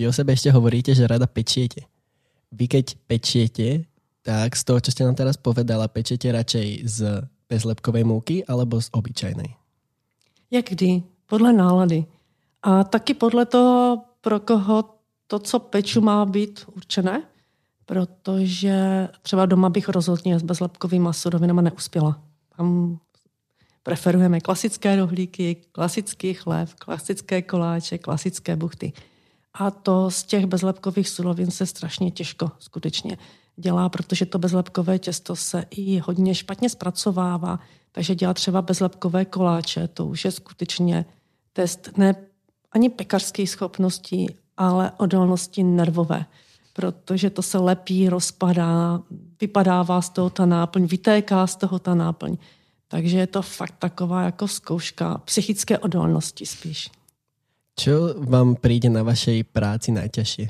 Vy 0.00 0.08
o 0.08 0.16
sebe 0.16 0.32
ešte 0.32 0.48
hovoríte, 0.54 0.94
že 0.94 1.04
rada 1.04 1.26
pečiete. 1.26 1.84
Vy 2.54 2.64
keď 2.72 2.86
pečiete, 3.04 3.84
tak 4.22 4.56
z 4.56 4.62
toho, 4.64 4.78
čo 4.80 4.90
ste 4.94 5.04
nám 5.04 5.18
teraz 5.18 5.36
povedala, 5.36 5.92
pečete 5.92 6.30
radšej 6.30 6.68
z 6.88 6.98
bezlepkovej 7.50 8.04
múky 8.04 8.46
alebo 8.46 8.80
z 8.80 8.88
obyčajnej? 8.92 9.54
Jak 10.50 10.66
kdy. 10.66 11.02
Podle 11.26 11.52
nálady. 11.52 12.04
A 12.62 12.84
taky 12.84 13.14
podle 13.14 13.46
toho, 13.46 14.02
pro 14.20 14.40
koho 14.40 14.84
to, 15.26 15.38
co 15.38 15.58
peču, 15.58 16.00
má 16.00 16.26
být 16.26 16.64
určené, 16.76 17.22
protože 17.86 19.08
třeba 19.22 19.46
doma 19.46 19.68
bych 19.68 19.88
rozhodně 19.88 20.38
s 20.38 20.42
bezlepkovými 20.42 21.08
surovinami 21.10 21.62
neuspěla. 21.62 22.22
Tam 22.56 22.98
preferujeme 23.82 24.40
klasické 24.40 24.96
rohlíky, 24.96 25.56
klasický 25.72 26.34
chléb, 26.34 26.68
klasické 26.78 27.42
koláče, 27.42 27.98
klasické 27.98 28.56
buchty. 28.56 28.92
A 29.54 29.70
to 29.70 30.10
z 30.10 30.22
těch 30.22 30.46
bezlepkových 30.46 31.08
surovin 31.08 31.50
se 31.50 31.66
strašně 31.66 32.10
těžko 32.10 32.50
skutečně 32.58 33.18
dělá, 33.60 33.88
protože 33.88 34.26
to 34.26 34.38
bezlepkové 34.38 34.98
těsto 34.98 35.36
se 35.36 35.64
i 35.70 35.98
hodně 35.98 36.34
špatně 36.34 36.70
zpracovává, 36.70 37.58
takže 37.92 38.14
dělat 38.14 38.34
třeba 38.34 38.62
bezlepkové 38.62 39.24
koláče, 39.24 39.88
to 39.88 40.06
už 40.06 40.24
je 40.24 40.30
skutečně 40.30 41.04
test 41.52 41.90
ne 41.96 42.14
ani 42.72 42.88
pekařských 42.88 43.50
schopností, 43.50 44.26
ale 44.56 44.92
odolnosti 44.96 45.62
nervové, 45.62 46.26
protože 46.72 47.30
to 47.30 47.42
se 47.42 47.58
lepí, 47.58 48.08
rozpadá, 48.08 49.02
vypadává 49.40 50.02
z 50.02 50.08
toho 50.08 50.30
ta 50.30 50.46
náplň, 50.46 50.86
vytéká 50.86 51.46
z 51.46 51.56
toho 51.56 51.78
ta 51.78 51.94
náplň. 51.94 52.36
Takže 52.88 53.18
je 53.18 53.26
to 53.26 53.42
fakt 53.42 53.74
taková 53.78 54.22
jako 54.22 54.48
zkouška 54.48 55.18
psychické 55.24 55.78
odolnosti 55.78 56.46
spíš. 56.46 56.90
Co 57.76 58.14
vám 58.18 58.56
přijde 58.56 58.90
na 58.90 59.02
vaší 59.02 59.44
práci 59.44 59.92
nejtěžší? 59.92 60.48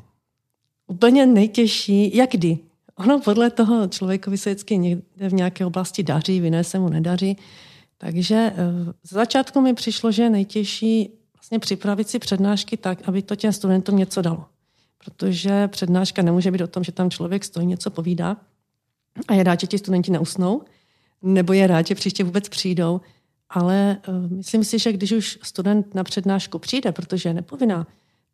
Úplně 0.87 1.27
nejtěžší, 1.27 2.17
jak 2.17 2.31
kdy. 2.31 2.59
Ono 3.01 3.21
podle 3.21 3.51
toho 3.51 3.89
člověkovi 3.89 4.39
se 4.39 4.51
vždycky 4.51 4.79
někde 4.79 5.29
v 5.29 5.33
nějaké 5.33 5.67
oblasti 5.67 6.03
daří, 6.03 6.41
v 6.41 6.45
jiné 6.45 6.65
se 6.65 6.79
mu 6.79 6.89
nedaří. 6.89 7.37
Takže 7.99 8.53
eh, 8.57 8.93
z 9.03 9.13
začátku 9.13 9.61
mi 9.61 9.75
přišlo, 9.75 10.13
že 10.13 10.23
je 10.23 10.31
nejtěžší 10.31 11.11
vlastně 11.35 11.59
připravit 11.59 12.09
si 12.09 12.19
přednášky 12.19 12.77
tak, 12.77 12.99
aby 13.09 13.23
to 13.23 13.37
těm 13.37 13.53
studentům 13.53 13.97
něco 13.97 14.23
dalo. 14.23 14.45
Protože 15.05 15.69
přednáška 15.69 16.23
nemůže 16.23 16.51
být 16.51 16.61
o 16.61 16.67
tom, 16.67 16.85
že 16.85 16.93
tam 16.93 17.11
člověk 17.11 17.45
stojí, 17.45 17.67
něco 17.67 17.91
povídá 17.91 18.37
a 19.29 19.35
je 19.35 19.43
rád, 19.45 19.61
že 19.61 19.67
ti 19.67 19.79
studenti 19.79 20.11
neusnou, 20.11 20.63
nebo 21.23 21.53
je 21.53 21.67
rád, 21.67 21.87
že 21.87 21.95
příště 21.95 22.25
vůbec 22.25 22.49
přijdou. 22.49 23.01
Ale 23.51 23.99
uh, 24.09 24.31
myslím 24.31 24.65
si, 24.65 24.79
že 24.79 24.93
když 24.93 25.13
už 25.13 25.39
student 25.43 25.95
na 25.95 26.05
přednášku 26.05 26.59
přijde, 26.59 26.93
protože 26.93 27.29
je 27.29 27.35
nepovinná, 27.35 27.87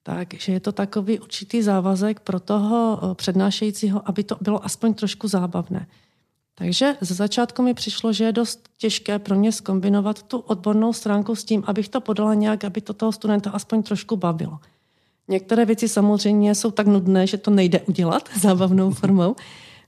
takže 0.07 0.53
je 0.53 0.61
to 0.61 0.73
takový 0.73 1.19
určitý 1.19 1.63
závazek 1.63 2.21
pro 2.21 2.41
toho 2.41 2.99
uh, 3.03 3.15
přednášejícího, 3.15 4.03
aby 4.09 4.25
to 4.25 4.37
bylo 4.41 4.65
aspoň 4.65 4.95
trošku 4.95 5.29
zábavné. 5.29 5.87
Takže 6.55 6.95
ze 7.01 7.15
začátku 7.15 7.63
mi 7.63 7.75
přišlo, 7.75 8.13
že 8.13 8.25
je 8.25 8.33
dost 8.33 8.69
těžké 8.79 9.19
pro 9.19 9.35
mě 9.35 9.53
skombinovat 9.53 10.23
tu 10.23 10.39
odbornou 10.39 10.93
stránku 10.93 11.35
s 11.35 11.45
tím, 11.45 11.65
abych 11.67 11.89
to 11.89 12.01
podala 12.01 12.35
nějak, 12.35 12.65
aby 12.65 12.81
to 12.81 12.95
toho 12.95 13.13
studenta 13.13 13.51
aspoň 13.51 13.83
trošku 13.83 14.17
bavilo. 14.17 14.59
Některé 15.29 15.65
věci 15.65 15.89
samozřejmě 15.89 16.55
jsou 16.55 16.71
tak 16.71 16.87
nudné, 16.87 17.27
že 17.27 17.39
to 17.39 17.51
nejde 17.51 17.81
udělat 17.81 18.29
zábavnou 18.41 18.91
formou, 18.91 19.37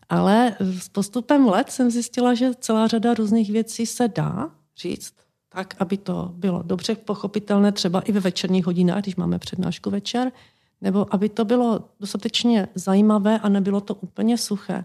ale 0.09 0.57
s 0.61 0.89
postupem 0.89 1.47
let 1.47 1.71
jsem 1.71 1.91
zjistila, 1.91 2.35
že 2.35 2.55
celá 2.61 2.87
řada 2.87 3.15
různých 3.15 3.51
věcí 3.51 3.87
se 3.87 4.09
dá 4.09 4.51
říct 4.77 5.13
tak, 5.49 5.75
aby 5.79 5.97
to 5.97 6.31
bylo 6.35 6.63
dobře 6.63 6.95
pochopitelné, 6.95 7.73
třeba 7.73 8.01
i 8.01 8.13
ve 8.13 8.21
večerních 8.21 8.67
hodinách, 8.67 9.03
když 9.03 9.17
máme 9.17 9.39
přednášku 9.39 9.91
večer, 9.91 10.33
nebo 10.81 11.15
aby 11.15 11.29
to 11.29 11.45
bylo 11.45 11.85
dostatečně 12.01 12.69
zajímavé 12.75 13.39
a 13.39 13.49
nebylo 13.49 13.81
to 13.81 13.95
úplně 13.95 14.39
suché. 14.39 14.85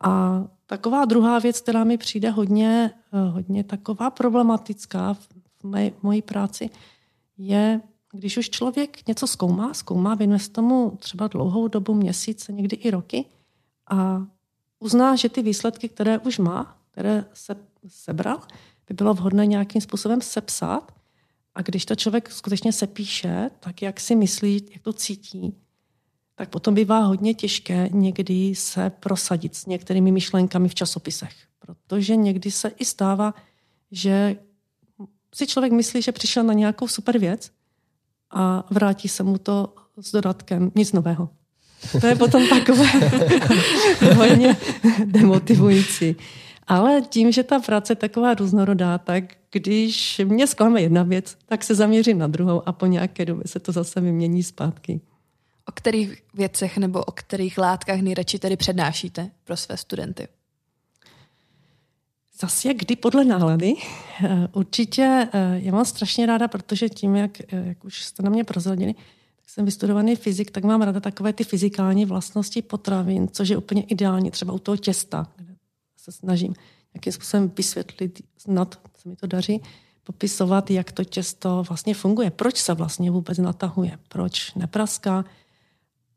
A 0.00 0.44
taková 0.66 1.04
druhá 1.04 1.38
věc, 1.38 1.60
která 1.60 1.84
mi 1.84 1.98
přijde 1.98 2.30
hodně, 2.30 2.90
eh, 3.12 3.30
hodně 3.30 3.64
taková 3.64 4.10
problematická 4.10 5.14
v 5.14 5.28
mé, 5.64 5.90
mojí 6.02 6.22
práci, 6.22 6.70
je, 7.38 7.80
když 8.12 8.36
už 8.36 8.50
člověk 8.50 9.08
něco 9.08 9.26
zkoumá, 9.26 9.74
zkoumá, 9.74 10.14
věnuje 10.14 10.38
se 10.38 10.50
tomu 10.50 10.96
třeba 10.98 11.28
dlouhou 11.28 11.68
dobu, 11.68 11.94
měsíce, 11.94 12.52
někdy 12.52 12.76
i 12.76 12.90
roky 12.90 13.24
a 13.90 14.26
uzná, 14.78 15.16
že 15.16 15.28
ty 15.28 15.42
výsledky, 15.42 15.88
které 15.88 16.18
už 16.18 16.38
má, 16.38 16.76
které 16.90 17.24
se 17.34 17.56
sebral, 17.88 18.40
by 18.88 18.94
bylo 18.94 19.14
vhodné 19.14 19.46
nějakým 19.46 19.80
způsobem 19.80 20.20
sepsat. 20.20 20.92
A 21.54 21.62
když 21.62 21.84
to 21.84 21.94
člověk 21.94 22.30
skutečně 22.30 22.72
sepíše, 22.72 23.50
tak 23.60 23.82
jak 23.82 24.00
si 24.00 24.14
myslí, 24.14 24.66
jak 24.72 24.82
to 24.82 24.92
cítí, 24.92 25.54
tak 26.34 26.48
potom 26.48 26.74
bývá 26.74 26.98
hodně 27.00 27.34
těžké 27.34 27.88
někdy 27.92 28.54
se 28.54 28.90
prosadit 28.90 29.54
s 29.54 29.66
některými 29.66 30.12
myšlenkami 30.12 30.68
v 30.68 30.74
časopisech. 30.74 31.34
Protože 31.58 32.16
někdy 32.16 32.50
se 32.50 32.68
i 32.68 32.84
stává, 32.84 33.34
že 33.90 34.36
si 35.34 35.46
člověk 35.46 35.72
myslí, 35.72 36.02
že 36.02 36.12
přišel 36.12 36.44
na 36.44 36.52
nějakou 36.52 36.88
super 36.88 37.18
věc 37.18 37.50
a 38.30 38.64
vrátí 38.70 39.08
se 39.08 39.22
mu 39.22 39.38
to 39.38 39.74
s 40.00 40.12
dodatkem 40.12 40.72
nic 40.74 40.92
nového. 40.92 41.28
To 42.00 42.06
je 42.06 42.16
potom 42.16 42.48
takové 42.48 42.86
hodně 44.16 44.56
demotivující. 45.04 46.16
Ale 46.66 47.02
tím, 47.02 47.32
že 47.32 47.42
ta 47.42 47.60
práce 47.60 47.92
je 47.92 47.96
taková 47.96 48.34
různorodá, 48.34 48.98
tak 48.98 49.24
když 49.50 50.20
mě 50.24 50.46
zklame 50.46 50.82
jedna 50.82 51.02
věc, 51.02 51.36
tak 51.46 51.64
se 51.64 51.74
zaměřím 51.74 52.18
na 52.18 52.26
druhou 52.26 52.68
a 52.68 52.72
po 52.72 52.86
nějaké 52.86 53.24
době 53.24 53.44
se 53.46 53.60
to 53.60 53.72
zase 53.72 54.00
vymění 54.00 54.42
zpátky. 54.42 55.00
O 55.68 55.72
kterých 55.72 56.22
věcech 56.34 56.78
nebo 56.78 57.04
o 57.04 57.12
kterých 57.12 57.58
látkách 57.58 58.00
nejradši 58.00 58.38
tedy 58.38 58.56
přednášíte 58.56 59.30
pro 59.44 59.56
své 59.56 59.76
studenty? 59.76 60.28
Zase 62.40 62.68
jak 62.68 62.76
kdy 62.76 62.96
podle 62.96 63.24
nálady. 63.24 63.74
Eh, 64.24 64.48
určitě 64.52 65.28
eh, 65.32 65.60
já 65.62 65.72
mám 65.72 65.84
strašně 65.84 66.26
ráda, 66.26 66.48
protože 66.48 66.88
tím, 66.88 67.16
jak, 67.16 67.40
eh, 67.40 67.64
jak 67.66 67.84
už 67.84 68.04
jste 68.04 68.22
na 68.22 68.30
mě 68.30 68.44
prozradili, 68.44 68.94
tak 68.94 69.48
jsem 69.48 69.64
vystudovaný 69.64 70.16
fyzik, 70.16 70.50
tak 70.50 70.64
mám 70.64 70.82
ráda 70.82 71.00
takové 71.00 71.32
ty 71.32 71.44
fyzikální 71.44 72.04
vlastnosti 72.04 72.62
potravin, 72.62 73.28
což 73.32 73.48
je 73.48 73.56
úplně 73.56 73.82
ideální, 73.82 74.30
třeba 74.30 74.52
u 74.52 74.58
toho 74.58 74.76
těsta, 74.76 75.26
kde 75.36 75.53
se 76.04 76.12
snažím 76.12 76.54
nějakým 76.94 77.12
způsobem 77.12 77.52
vysvětlit, 77.56 78.20
snad 78.38 78.80
se 78.98 79.08
mi 79.08 79.16
to 79.16 79.26
daří, 79.26 79.62
popisovat, 80.04 80.70
jak 80.70 80.92
to 80.92 81.04
těsto 81.04 81.64
vlastně 81.68 81.94
funguje, 81.94 82.30
proč 82.30 82.56
se 82.56 82.74
vlastně 82.74 83.10
vůbec 83.10 83.38
natahuje, 83.38 83.98
proč 84.08 84.54
nepraská, 84.54 85.24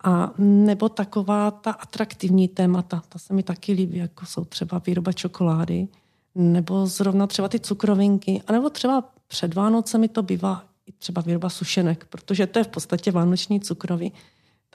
a 0.04 0.34
nebo 0.38 0.90
taková 0.90 1.52
ta 1.52 1.72
atraktivní 1.72 2.48
témata, 2.48 3.02
ta 3.10 3.20
se 3.20 3.34
mi 3.34 3.44
taky 3.44 3.72
líbí, 3.74 3.98
jako 3.98 4.26
jsou 4.26 4.46
třeba 4.46 4.82
výroba 4.86 5.12
čokolády, 5.12 5.88
nebo 6.36 6.86
zrovna 6.86 7.28
třeba 7.28 7.50
ty 7.50 7.60
cukrovinky, 7.60 8.42
anebo 8.48 8.70
třeba 8.70 9.04
před 9.28 9.54
Vánocemi 9.54 10.08
to 10.08 10.24
bývá 10.24 10.64
i 10.86 10.92
třeba 10.92 11.22
výroba 11.22 11.50
sušenek, 11.50 12.06
protože 12.06 12.48
to 12.48 12.60
je 12.60 12.64
v 12.64 12.68
podstatě 12.68 13.12
vánoční 13.12 13.60
cukroví. 13.60 14.12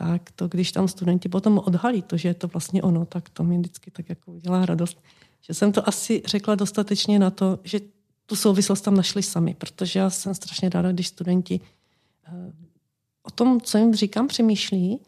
Tak 0.07 0.31
to, 0.31 0.49
když 0.49 0.73
tam 0.73 0.89
studenti 0.89 1.29
potom 1.29 1.59
odhalí 1.65 2.03
to, 2.03 2.17
že 2.17 2.29
je 2.29 2.35
to 2.35 2.49
vlastně 2.49 2.83
ono, 2.83 3.05
tak 3.05 3.29
to 3.29 3.45
mi 3.45 3.59
vždycky 3.59 3.91
tak 3.91 4.09
jako 4.09 4.33
udělá 4.33 4.67
radost. 4.67 5.03
Že 5.41 5.55
jsem 5.55 5.73
to 5.73 5.89
asi 5.89 6.23
řekla 6.27 6.55
dostatečně 6.55 7.19
na 7.19 7.31
to, 7.31 7.59
že 7.65 7.81
tu 8.27 8.37
souvislost 8.37 8.81
tam 8.81 8.97
našli 8.97 9.23
sami, 9.23 9.55
protože 9.55 9.99
já 9.99 10.11
jsem 10.11 10.35
strašně 10.35 10.69
ráda, 10.69 10.93
když 10.93 11.09
studenti 11.09 11.61
eh, 12.27 12.53
o 13.23 13.31
tom, 13.31 13.61
co 13.61 13.79
jim 13.79 13.95
říkám, 13.95 14.29
přemýšlí 14.29 15.01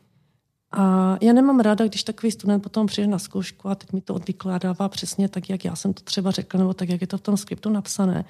a 0.71 1.17
já 1.21 1.33
nemám 1.33 1.61
ráda, 1.61 1.87
když 1.87 2.05
takový 2.05 2.33
student 2.33 2.63
potom 2.63 2.87
přijde 2.87 3.09
na 3.09 3.19
zkoušku 3.19 3.69
a 3.69 3.75
teď 3.75 3.93
mi 3.93 4.01
to 4.01 4.15
odvykládává 4.15 4.89
přesně 4.89 5.29
tak, 5.29 5.51
jak 5.51 5.65
já 5.65 5.77
jsem 5.77 5.93
to 5.95 6.03
třeba 6.03 6.31
řekla, 6.31 6.61
nebo 6.61 6.75
tak, 6.75 6.89
jak 6.89 7.01
je 7.01 7.07
to 7.07 7.19
v 7.19 7.21
tom 7.21 7.37
skriptu 7.37 7.71
napsané. 7.71 8.25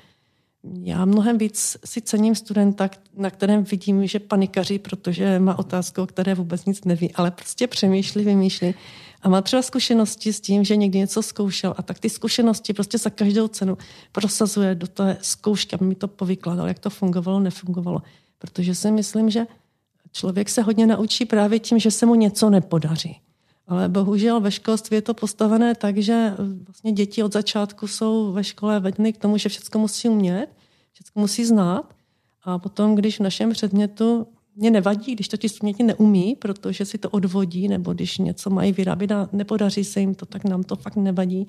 Já 0.82 1.04
mnohem 1.04 1.38
víc 1.38 1.76
si 1.84 2.00
cením 2.00 2.34
studenta, 2.34 2.90
na 3.16 3.30
kterém 3.30 3.64
vidím, 3.64 4.06
že 4.06 4.18
panikaří, 4.18 4.78
protože 4.78 5.38
má 5.38 5.58
otázku, 5.58 6.02
o 6.02 6.06
které 6.06 6.34
vůbec 6.34 6.64
nic 6.64 6.84
neví, 6.84 7.12
ale 7.14 7.30
prostě 7.30 7.66
přemýšlí, 7.66 8.24
vymýšlí. 8.24 8.74
A 9.22 9.28
má 9.28 9.42
třeba 9.42 9.62
zkušenosti 9.62 10.32
s 10.32 10.40
tím, 10.40 10.64
že 10.64 10.76
někdy 10.76 10.98
něco 10.98 11.22
zkoušel 11.22 11.74
a 11.76 11.82
tak 11.82 11.98
ty 11.98 12.10
zkušenosti 12.10 12.72
prostě 12.72 12.98
za 12.98 13.10
každou 13.10 13.48
cenu 13.48 13.78
prosazuje 14.12 14.74
do 14.74 14.86
té 14.86 15.16
zkoušky, 15.20 15.76
aby 15.76 15.84
mi 15.84 15.94
to 15.94 16.08
povykládal, 16.08 16.68
jak 16.68 16.78
to 16.78 16.90
fungovalo, 16.90 17.40
nefungovalo. 17.40 18.02
Protože 18.38 18.74
si 18.74 18.90
myslím, 18.90 19.30
že 19.30 19.46
Člověk 20.14 20.48
se 20.48 20.62
hodně 20.62 20.86
naučí 20.86 21.24
právě 21.24 21.58
tím, 21.58 21.78
že 21.78 21.90
se 21.90 22.06
mu 22.06 22.14
něco 22.14 22.50
nepodaří. 22.50 23.20
Ale 23.66 23.88
bohužel 23.88 24.40
ve 24.40 24.50
školství 24.50 24.94
je 24.94 25.02
to 25.02 25.14
postavené 25.14 25.74
tak, 25.74 25.98
že 25.98 26.12
eh, 26.12 26.36
vlastně 26.66 26.92
děti 26.92 27.22
od 27.22 27.32
začátku 27.32 27.86
jsou 27.86 28.32
ve 28.32 28.44
škole 28.44 28.80
vedeny 28.80 29.12
k 29.12 29.18
tomu, 29.18 29.38
že 29.38 29.48
všechno 29.48 29.80
musí 29.80 30.08
umět, 30.08 30.46
všechno 30.92 31.20
musí 31.20 31.44
znát. 31.44 31.94
A 32.42 32.58
potom, 32.58 32.94
když 32.94 33.18
v 33.18 33.22
našem 33.22 33.50
předmětu 33.50 34.26
mě 34.56 34.70
nevadí, 34.70 35.14
když 35.14 35.28
to 35.28 35.36
ti 35.36 35.48
studenti 35.48 35.82
neumí, 35.82 36.36
protože 36.36 36.84
si 36.84 36.98
to 36.98 37.10
odvodí, 37.10 37.68
nebo 37.68 37.92
když 37.92 38.18
něco 38.18 38.50
mají 38.50 38.72
vyrábět 38.72 39.12
a 39.12 39.28
nepodaří 39.32 39.84
se 39.84 40.00
jim 40.00 40.14
to, 40.14 40.26
tak 40.26 40.44
nám 40.44 40.62
to 40.62 40.76
fakt 40.76 40.96
nevadí, 40.96 41.48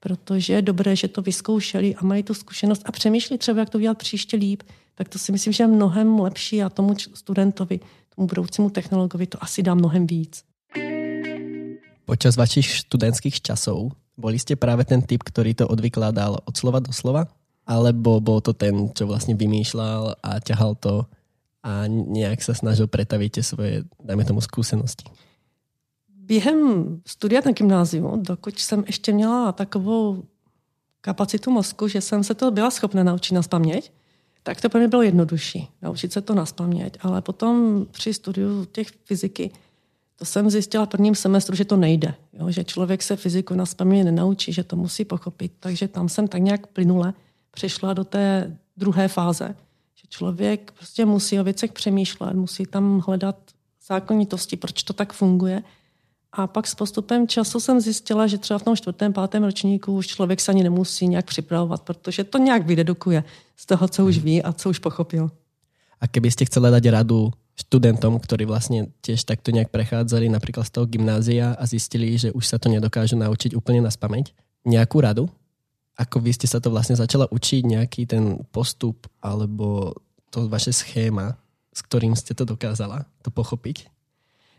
protože 0.00 0.52
je 0.52 0.62
dobré, 0.62 0.96
že 0.96 1.08
to 1.08 1.22
vyzkoušeli 1.22 1.94
a 1.94 2.04
mají 2.04 2.22
tu 2.22 2.34
zkušenost 2.34 2.82
a 2.84 2.92
přemýšlí 2.92 3.38
třeba, 3.38 3.60
jak 3.60 3.70
to 3.70 3.78
udělat 3.78 3.98
příště 3.98 4.36
líp, 4.36 4.62
tak 4.94 5.08
to 5.08 5.18
si 5.18 5.32
myslím, 5.32 5.52
že 5.52 5.62
je 5.62 5.68
mnohem 5.68 6.20
lepší 6.20 6.62
a 6.62 6.68
tomu 6.68 6.94
studentovi 7.14 7.80
tomu 8.16 8.26
budoucímu 8.26 8.70
technologovi 8.70 9.26
to 9.26 9.44
asi 9.44 9.62
dá 9.62 9.74
mnohem 9.74 10.06
víc. 10.06 10.44
Počas 12.10 12.34
vašich 12.34 12.90
studentských 12.90 13.38
časov 13.38 13.94
boli 14.18 14.34
ste 14.34 14.58
práve 14.58 14.82
ten 14.82 14.98
typ, 14.98 15.22
ktorý 15.22 15.54
to 15.54 15.70
odvykládal 15.70 16.42
od 16.42 16.54
slova 16.58 16.82
do 16.82 16.90
slova? 16.90 17.30
Alebo 17.62 18.18
bol 18.18 18.42
to 18.42 18.50
ten, 18.50 18.90
čo 18.90 19.06
vlastne 19.06 19.38
vymýšľal 19.38 20.18
a 20.18 20.42
ťahal 20.42 20.74
to 20.74 21.06
a 21.62 21.86
nějak 21.86 22.42
se 22.42 22.54
snažil 22.54 22.86
pretavit 22.86 23.32
tie 23.32 23.42
svoje, 23.42 23.84
dajme 24.02 24.24
tomu, 24.24 24.40
zkušenosti? 24.40 25.04
Během 26.08 26.58
studia 27.06 27.42
na 27.44 27.52
gymnáziu, 27.52 28.16
dokud 28.16 28.58
jsem 28.58 28.84
ještě 28.86 29.12
měla 29.12 29.52
takovou 29.52 30.22
kapacitu 31.00 31.50
mozku, 31.50 31.88
že 31.88 32.00
jsem 32.00 32.24
se 32.24 32.34
to 32.34 32.50
byla 32.50 32.70
schopna 32.70 33.02
naučit 33.02 33.34
na 33.34 33.42
paměť, 33.42 33.92
tak 34.42 34.60
to 34.60 34.68
pro 34.68 34.78
mě 34.78 34.88
bylo 34.88 35.02
jednodušší, 35.02 35.68
naučit 35.82 36.12
se 36.12 36.20
to 36.20 36.34
na 36.34 36.44
paměť. 36.54 36.98
Ale 37.00 37.22
potom 37.22 37.86
při 37.90 38.14
studiu 38.14 38.64
těch 38.64 38.88
fyziky, 39.04 39.50
to 40.20 40.26
jsem 40.26 40.50
zjistila 40.50 40.86
v 40.86 40.88
prvním 40.88 41.14
semestru, 41.14 41.56
že 41.56 41.64
to 41.64 41.76
nejde. 41.76 42.14
Jo? 42.32 42.50
Že 42.50 42.64
člověk 42.64 43.02
se 43.02 43.16
fyziku 43.16 43.54
na 43.54 43.64
paměť 43.76 44.04
nenaučí, 44.04 44.52
že 44.52 44.64
to 44.64 44.76
musí 44.76 45.04
pochopit. 45.04 45.52
Takže 45.60 45.88
tam 45.88 46.08
jsem 46.08 46.28
tak 46.28 46.42
nějak 46.42 46.66
plynule 46.66 47.14
přišla 47.50 47.92
do 47.92 48.04
té 48.04 48.56
druhé 48.76 49.08
fáze, 49.08 49.54
že 49.94 50.08
člověk 50.08 50.72
prostě 50.72 51.04
musí 51.04 51.40
o 51.40 51.44
věcech 51.44 51.72
přemýšlet, 51.72 52.34
musí 52.34 52.66
tam 52.66 53.02
hledat 53.06 53.36
zákonitosti, 53.86 54.56
proč 54.56 54.82
to 54.82 54.92
tak 54.92 55.12
funguje. 55.12 55.62
A 56.32 56.46
pak 56.46 56.66
s 56.66 56.74
postupem 56.74 57.28
času 57.28 57.60
jsem 57.60 57.80
zjistila, 57.80 58.26
že 58.26 58.38
třeba 58.38 58.58
v 58.58 58.62
tom 58.62 58.76
čtvrtém, 58.76 59.12
pátém 59.12 59.44
ročníku 59.44 59.92
už 59.92 60.06
člověk 60.06 60.40
se 60.40 60.52
ani 60.52 60.62
nemusí 60.62 61.08
nějak 61.08 61.26
připravovat, 61.26 61.82
protože 61.82 62.24
to 62.24 62.38
nějak 62.38 62.66
vydedukuje 62.66 63.24
z 63.56 63.66
toho, 63.66 63.88
co 63.88 64.06
už 64.06 64.18
ví 64.18 64.42
a 64.42 64.52
co 64.52 64.70
už 64.70 64.78
pochopil. 64.78 65.30
A 66.00 66.06
kdybyste 66.06 66.44
chceli 66.44 66.70
dať 66.70 66.88
radu 66.88 67.32
studentom, 67.60 68.16
ktorí 68.16 68.48
vlastne 68.48 68.88
tiež 69.04 69.28
takto 69.28 69.52
nejak 69.52 69.68
prechádzali 69.68 70.32
napríklad 70.32 70.64
z 70.64 70.72
toho 70.80 70.86
gymnázia 70.88 71.52
a 71.54 71.62
zistili, 71.68 72.16
že 72.16 72.32
už 72.32 72.44
sa 72.48 72.56
to 72.56 72.72
nedokážu 72.72 73.20
naučiť 73.20 73.52
úplne 73.52 73.84
na 73.84 73.92
spameť, 73.92 74.32
nejakú 74.64 75.04
radu? 75.04 75.28
Ako 76.00 76.24
vy 76.24 76.32
ste 76.32 76.48
sa 76.48 76.64
to 76.64 76.72
vlastne 76.72 76.96
začala 76.96 77.28
učiť, 77.28 77.62
nejaký 77.68 78.08
ten 78.08 78.40
postup 78.48 79.04
alebo 79.20 79.92
to 80.32 80.48
vaše 80.48 80.72
schéma, 80.72 81.36
s 81.76 81.84
ktorým 81.84 82.16
ste 82.16 82.32
to 82.32 82.48
dokázala 82.48 83.04
to 83.20 83.28
pochopiť? 83.28 83.92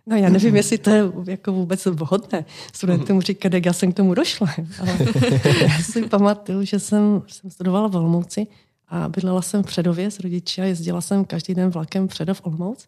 No 0.06 0.16
já 0.16 0.30
nevím, 0.30 0.56
jestli 0.56 0.78
to 0.78 0.90
je 0.90 1.04
jako 1.28 1.52
vůbec 1.52 1.86
vhodné 1.86 2.46
studentům 2.74 3.22
říkat, 3.22 3.54
jak 3.54 3.66
já 3.66 3.74
jsem 3.74 3.94
k 3.94 3.96
tomu 3.96 4.14
došla. 4.14 4.48
Ale 4.80 4.98
já 5.62 5.78
si 5.80 6.04
pamatuju, 6.04 6.66
že 6.66 6.80
jsem, 6.80 7.22
jsem 7.28 7.52
studovala 7.52 7.88
v 7.88 7.96
Olomouci 7.96 8.48
a 8.92 9.10
bydlela 9.10 9.42
jsem 9.42 9.64
v 9.64 9.66
Předově 9.66 10.12
s 10.12 10.20
rodiči 10.20 10.62
a 10.62 10.66
jezdila 10.66 11.02
jsem 11.02 11.26
každý 11.26 11.56
den 11.56 11.70
vlakem 11.70 12.08
Předov 12.08 12.42
Olomouc. 12.44 12.88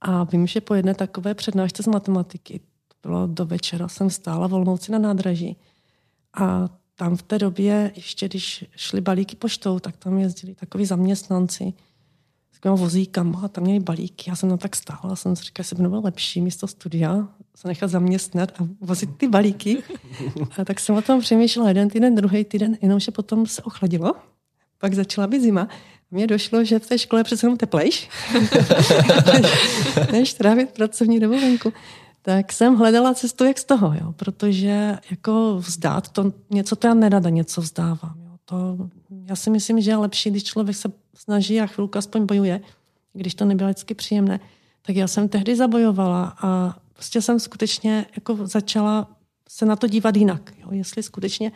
A 0.00 0.24
vím, 0.24 0.46
že 0.46 0.60
po 0.60 0.74
jedné 0.74 0.94
takové 0.94 1.34
přednášce 1.34 1.82
z 1.82 1.86
matematiky, 1.86 2.60
to 2.88 3.08
bylo 3.08 3.26
do 3.26 3.46
večera, 3.46 3.88
jsem 3.88 4.10
stála 4.10 4.46
v 4.46 4.54
Olomouci 4.54 4.92
na 4.92 4.98
nádraží. 4.98 5.56
A 6.40 6.68
tam 6.94 7.16
v 7.16 7.22
té 7.22 7.38
době, 7.38 7.92
ještě 7.96 8.28
když 8.28 8.64
šli 8.76 9.00
balíky 9.00 9.36
poštou, 9.36 9.78
tak 9.78 9.96
tam 9.96 10.18
jezdili 10.18 10.54
takový 10.54 10.86
zaměstnanci 10.86 11.72
s 12.52 12.60
těma 12.60 12.74
vozíkama 12.74 13.40
a 13.44 13.48
tam 13.48 13.64
měli 13.64 13.80
balíky. 13.80 14.30
Já 14.30 14.36
jsem 14.36 14.48
tam 14.48 14.58
tak 14.58 14.76
stála 14.76 15.12
a 15.12 15.16
jsem 15.16 15.36
si 15.36 15.44
říkala, 15.44 15.64
že 15.68 15.74
by 15.76 15.88
bylo 15.88 16.00
lepší 16.00 16.40
místo 16.40 16.66
studia 16.66 17.28
se 17.56 17.68
nechat 17.68 17.90
zaměstnat 17.90 18.60
a 18.60 18.68
vozit 18.80 19.16
ty 19.16 19.28
balíky. 19.28 19.82
A 20.58 20.64
tak 20.64 20.80
jsem 20.80 20.96
o 20.96 21.02
tom 21.02 21.20
přemýšlela 21.20 21.68
jeden 21.68 21.88
týden, 21.88 22.14
druhý 22.14 22.44
týden, 22.44 22.76
jenomže 22.82 23.10
potom 23.10 23.46
se 23.46 23.62
ochladilo. 23.62 24.14
Pak 24.78 24.94
začala 24.94 25.26
být 25.26 25.42
zima. 25.42 25.68
Mně 26.10 26.26
došlo, 26.26 26.64
že 26.64 26.78
v 26.78 26.86
té 26.86 26.98
škole 26.98 27.24
přece 27.24 27.46
jenom 27.46 27.56
teplejš, 27.56 28.08
než 30.12 30.34
trávit 30.34 30.70
pracovní 30.70 31.20
dobu 31.20 31.40
venku. 31.40 31.72
Tak 32.22 32.52
jsem 32.52 32.76
hledala 32.76 33.14
cestu, 33.14 33.44
jak 33.44 33.58
z 33.58 33.64
toho, 33.64 33.94
jo, 34.00 34.12
protože 34.12 34.98
jako 35.10 35.56
vzdát 35.58 36.08
to, 36.08 36.32
něco 36.50 36.76
to 36.76 36.86
já 36.86 36.94
nerada 36.94 37.30
něco 37.30 37.60
vzdávám. 37.60 38.14
Jo. 38.24 38.30
To, 38.44 38.76
já 39.26 39.36
si 39.36 39.50
myslím, 39.50 39.80
že 39.80 39.90
je 39.90 39.96
lepší, 39.96 40.30
když 40.30 40.44
člověk 40.44 40.76
se 40.76 40.92
snaží 41.14 41.60
a 41.60 41.66
chvilku 41.66 41.98
aspoň 41.98 42.26
bojuje, 42.26 42.60
když 43.12 43.34
to 43.34 43.44
nebylo 43.44 43.70
vždycky 43.70 43.94
příjemné. 43.94 44.40
Tak 44.82 44.96
já 44.96 45.08
jsem 45.08 45.28
tehdy 45.28 45.56
zabojovala 45.56 46.36
a 46.42 46.76
prostě 46.92 47.22
jsem 47.22 47.40
skutečně 47.40 48.06
jako 48.16 48.46
začala 48.46 49.08
se 49.48 49.66
na 49.66 49.76
to 49.76 49.86
dívat 49.86 50.16
jinak. 50.16 50.52
Jo. 50.58 50.68
Jestli 50.70 51.02
skutečně 51.02 51.52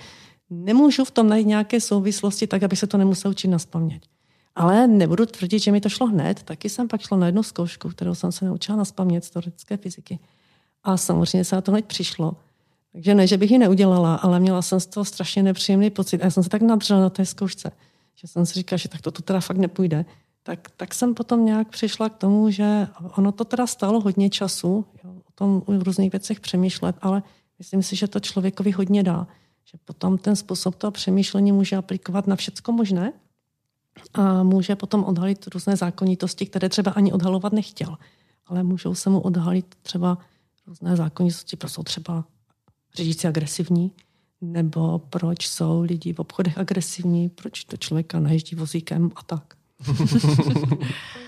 nemůžu 0.50 1.04
v 1.04 1.10
tom 1.10 1.28
najít 1.28 1.46
nějaké 1.46 1.80
souvislosti, 1.80 2.46
tak 2.46 2.62
aby 2.62 2.76
se 2.76 2.86
to 2.86 2.98
nemusel 2.98 3.30
učit 3.30 3.48
na 3.48 3.58
spaměť. 3.58 4.02
Ale 4.54 4.86
nebudu 4.86 5.26
tvrdit, 5.26 5.58
že 5.58 5.72
mi 5.72 5.80
to 5.80 5.88
šlo 5.88 6.06
hned. 6.06 6.42
Taky 6.42 6.68
jsem 6.68 6.88
pak 6.88 7.00
šla 7.00 7.18
na 7.18 7.26
jednu 7.26 7.42
zkoušku, 7.42 7.88
kterou 7.88 8.14
jsem 8.14 8.32
se 8.32 8.44
naučila 8.44 8.78
na 8.78 8.84
z 8.84 8.92
teoretické 9.30 9.76
fyziky. 9.76 10.18
A 10.84 10.96
samozřejmě 10.96 11.44
se 11.44 11.56
na 11.56 11.62
to 11.62 11.72
hned 11.72 11.84
přišlo. 11.84 12.36
Takže 12.92 13.14
ne, 13.14 13.26
že 13.26 13.36
bych 13.36 13.50
ji 13.50 13.58
neudělala, 13.58 14.14
ale 14.14 14.40
měla 14.40 14.62
jsem 14.62 14.80
z 14.80 14.86
toho 14.86 15.04
strašně 15.04 15.42
nepříjemný 15.42 15.90
pocit. 15.90 16.20
A 16.20 16.24
já 16.24 16.30
jsem 16.30 16.42
se 16.42 16.48
tak 16.48 16.62
nadřela 16.62 17.00
na 17.00 17.10
té 17.10 17.26
zkoušce, 17.26 17.72
že 18.14 18.28
jsem 18.28 18.46
si 18.46 18.54
říkala, 18.54 18.76
že 18.76 18.88
tak 18.88 19.00
to, 19.00 19.10
to 19.10 19.22
teda 19.22 19.40
fakt 19.40 19.56
nepůjde. 19.56 20.04
Tak, 20.42 20.70
tak 20.76 20.94
jsem 20.94 21.14
potom 21.14 21.44
nějak 21.44 21.68
přišla 21.68 22.08
k 22.08 22.16
tomu, 22.16 22.50
že 22.50 22.88
ono 23.16 23.32
to 23.32 23.44
teda 23.44 23.66
stálo 23.66 24.00
hodně 24.00 24.30
času, 24.30 24.84
jo, 25.04 25.10
o 25.28 25.32
tom 25.34 25.62
v 25.66 25.82
různých 25.82 26.12
věcech 26.12 26.40
přemýšlet, 26.40 26.96
ale 27.02 27.22
myslím 27.58 27.82
si, 27.82 27.96
že 27.96 28.08
to 28.08 28.20
člověkovi 28.20 28.70
hodně 28.70 29.02
dá. 29.02 29.26
Že 29.64 29.78
potom 29.84 30.18
ten 30.18 30.36
způsob 30.36 30.74
toho 30.74 30.90
přemýšlení 30.90 31.52
může 31.52 31.76
aplikovat 31.76 32.26
na 32.26 32.36
všecko 32.36 32.72
možné 32.72 33.12
a 34.14 34.42
může 34.42 34.76
potom 34.76 35.04
odhalit 35.04 35.46
různé 35.46 35.76
zákonitosti, 35.76 36.46
které 36.46 36.68
třeba 36.68 36.90
ani 36.90 37.12
odhalovat 37.12 37.52
nechtěl. 37.52 37.96
Ale 38.46 38.62
můžou 38.62 38.94
se 38.94 39.10
mu 39.10 39.20
odhalit 39.20 39.74
třeba 39.82 40.18
různé 40.66 40.96
zákonitosti, 40.96 41.56
proč 41.56 41.72
jsou 41.72 41.82
třeba 41.82 42.24
řidiči 42.94 43.28
agresivní, 43.28 43.92
nebo 44.40 44.98
proč 44.98 45.48
jsou 45.48 45.80
lidi 45.80 46.12
v 46.12 46.18
obchodech 46.18 46.58
agresivní, 46.58 47.28
proč 47.28 47.64
to 47.64 47.76
člověka 47.76 48.20
najíždí 48.20 48.56
vozíkem 48.56 49.10
a 49.16 49.22
tak. 49.22 49.54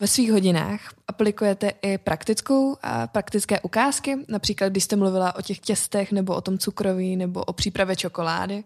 Ve 0.00 0.06
svých 0.06 0.32
hodinách 0.32 0.80
aplikujete 1.08 1.72
i 1.82 1.98
praktickou 1.98 2.76
a 2.82 3.06
praktické 3.06 3.60
ukázky, 3.60 4.16
například 4.28 4.68
když 4.68 4.84
jste 4.84 4.96
mluvila 4.96 5.36
o 5.36 5.42
těch 5.42 5.58
těstech 5.58 6.12
nebo 6.12 6.34
o 6.34 6.40
tom 6.40 6.58
cukroví 6.58 7.16
nebo 7.16 7.44
o 7.44 7.52
přípravě 7.52 7.96
čokolády? 7.96 8.64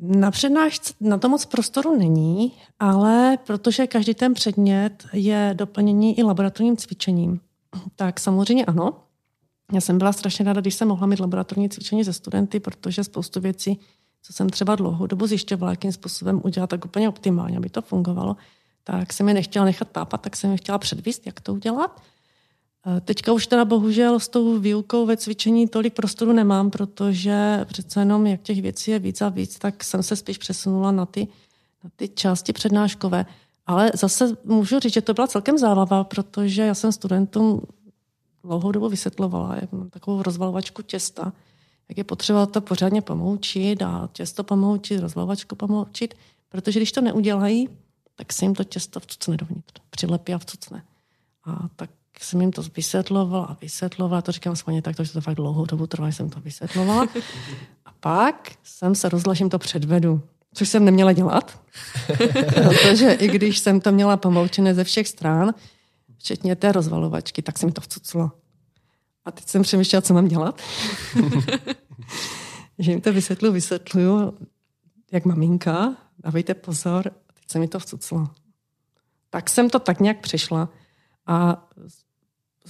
Na 0.00 0.30
přednášce 0.30 0.94
na 1.00 1.18
to 1.18 1.28
moc 1.28 1.44
prostoru 1.44 1.98
není, 1.98 2.52
ale 2.78 3.38
protože 3.46 3.86
každý 3.86 4.14
ten 4.14 4.34
předmět 4.34 5.06
je 5.12 5.54
doplnění 5.56 6.18
i 6.18 6.22
laboratorním 6.22 6.76
cvičením, 6.76 7.40
tak 7.96 8.20
samozřejmě 8.20 8.64
ano. 8.64 9.00
Já 9.72 9.80
jsem 9.80 9.98
byla 9.98 10.12
strašně 10.12 10.44
ráda, 10.44 10.60
když 10.60 10.74
jsem 10.74 10.88
mohla 10.88 11.06
mít 11.06 11.20
laboratorní 11.20 11.68
cvičení 11.68 12.04
ze 12.04 12.12
studenty, 12.12 12.60
protože 12.60 13.04
spoustu 13.04 13.40
věcí, 13.40 13.80
co 14.22 14.32
jsem 14.32 14.50
třeba 14.50 14.74
dlouhou 14.74 15.06
dobu 15.06 15.26
zjišťovala, 15.26 15.72
jakým 15.72 15.92
způsobem 15.92 16.40
udělat 16.44 16.70
tak 16.70 16.84
úplně 16.84 17.08
optimálně, 17.08 17.56
aby 17.56 17.70
to 17.70 17.82
fungovalo, 17.82 18.36
tak 18.84 19.12
jsem 19.12 19.28
je 19.28 19.34
nechtěla 19.34 19.64
nechat 19.64 19.88
tápat, 19.88 20.20
tak 20.20 20.36
jsem 20.36 20.50
je 20.50 20.56
chtěla 20.56 20.78
předvíst, 20.78 21.26
jak 21.26 21.40
to 21.40 21.54
udělat. 21.54 22.02
Eh, 22.86 23.00
teďka 23.00 23.32
už 23.32 23.46
teda 23.46 23.64
bohužel 23.64 24.20
s 24.20 24.28
tou 24.28 24.58
výukou 24.58 25.06
ve 25.06 25.16
cvičení 25.16 25.68
tolik 25.68 25.94
prostoru 25.94 26.32
nemám, 26.32 26.70
protože 26.70 27.64
přece 27.64 28.00
jenom 28.00 28.26
jak 28.26 28.42
těch 28.42 28.62
věcí 28.62 28.90
je 28.90 28.98
víc 28.98 29.22
a 29.22 29.28
víc, 29.28 29.58
tak 29.58 29.84
jsem 29.84 30.02
se 30.02 30.16
spíš 30.16 30.38
přesunula 30.38 30.92
na 30.92 31.06
ty, 31.06 31.28
na 31.84 31.90
ty 31.96 32.08
části 32.08 32.52
přednáškové. 32.52 33.26
Ale 33.66 33.90
zase 33.94 34.36
můžu 34.44 34.78
říct, 34.78 34.92
že 34.92 35.00
to 35.00 35.14
byla 35.14 35.26
celkem 35.26 35.58
zábava, 35.58 36.04
protože 36.04 36.62
já 36.62 36.74
jsem 36.74 36.92
studentům 36.92 37.62
dlouhou 38.44 38.72
dobu 38.72 38.88
vysvětlovala, 38.88 39.56
jak 39.60 39.72
mám 39.72 39.90
takovou 39.90 40.22
rozvalovačku 40.22 40.82
těsta, 40.82 41.32
jak 41.88 41.98
je 41.98 42.04
potřeba 42.04 42.46
to 42.46 42.60
pořádně 42.60 43.02
pomoučit 43.02 43.82
a 43.82 44.08
těsto 44.12 44.44
pomoučit, 44.44 45.00
rozvalovačku 45.00 45.56
pomoučit, 45.56 46.14
protože 46.48 46.80
když 46.80 46.92
to 46.92 47.00
neudělají, 47.00 47.68
tak 48.20 48.32
se 48.32 48.44
jim 48.44 48.54
to 48.54 48.64
těsto 48.64 49.00
vcucne 49.00 49.36
dovnitř, 49.36 49.72
přilepí 49.90 50.34
a 50.34 50.38
vcucne. 50.38 50.84
A 51.44 51.68
tak 51.76 51.90
jsem 52.20 52.40
jim 52.40 52.52
to 52.52 52.62
vysvětlovala 52.76 53.44
a 53.44 53.56
vysvětlovala, 53.60 54.22
to 54.22 54.32
říkám 54.32 54.56
schválně 54.56 54.82
tak, 54.82 54.96
že 55.00 55.12
to 55.12 55.20
fakt 55.20 55.34
dlouhou 55.34 55.64
dobu 55.66 55.86
trvá, 55.86 56.08
jsem 56.08 56.30
to 56.30 56.40
vysvětlovala. 56.40 57.06
A 57.84 57.92
pak 58.00 58.52
jsem 58.62 58.94
se 58.94 59.08
rozhodla, 59.08 59.34
že 59.34 59.42
jim 59.42 59.50
to 59.50 59.58
předvedu, 59.58 60.22
což 60.54 60.68
jsem 60.68 60.84
neměla 60.84 61.12
dělat, 61.12 61.60
protože 62.66 63.12
i 63.12 63.28
když 63.28 63.58
jsem 63.58 63.80
to 63.80 63.92
měla 63.92 64.16
pomoučené 64.16 64.74
ze 64.74 64.84
všech 64.84 65.08
stran, 65.08 65.54
včetně 66.18 66.56
té 66.56 66.72
rozvalovačky, 66.72 67.42
tak 67.42 67.58
se 67.58 67.66
mi 67.66 67.72
to 67.72 67.80
vcuclo. 67.80 68.30
A 69.24 69.30
teď 69.30 69.46
jsem 69.46 69.62
přemýšlela, 69.62 70.02
co 70.02 70.14
mám 70.14 70.28
dělat. 70.28 70.62
že 72.78 72.90
jim 72.90 73.00
to 73.00 73.12
vysvětlu, 73.12 73.52
vysvětluju, 73.52 74.38
jak 75.12 75.24
maminka, 75.24 75.96
dávejte 76.18 76.54
pozor, 76.54 77.12
se 77.50 77.58
mi 77.58 77.68
to 77.68 77.78
vcuclo. 77.78 78.28
Tak 79.30 79.50
jsem 79.50 79.70
to 79.70 79.78
tak 79.78 80.00
nějak 80.00 80.20
přišla 80.20 80.68
a 81.26 81.68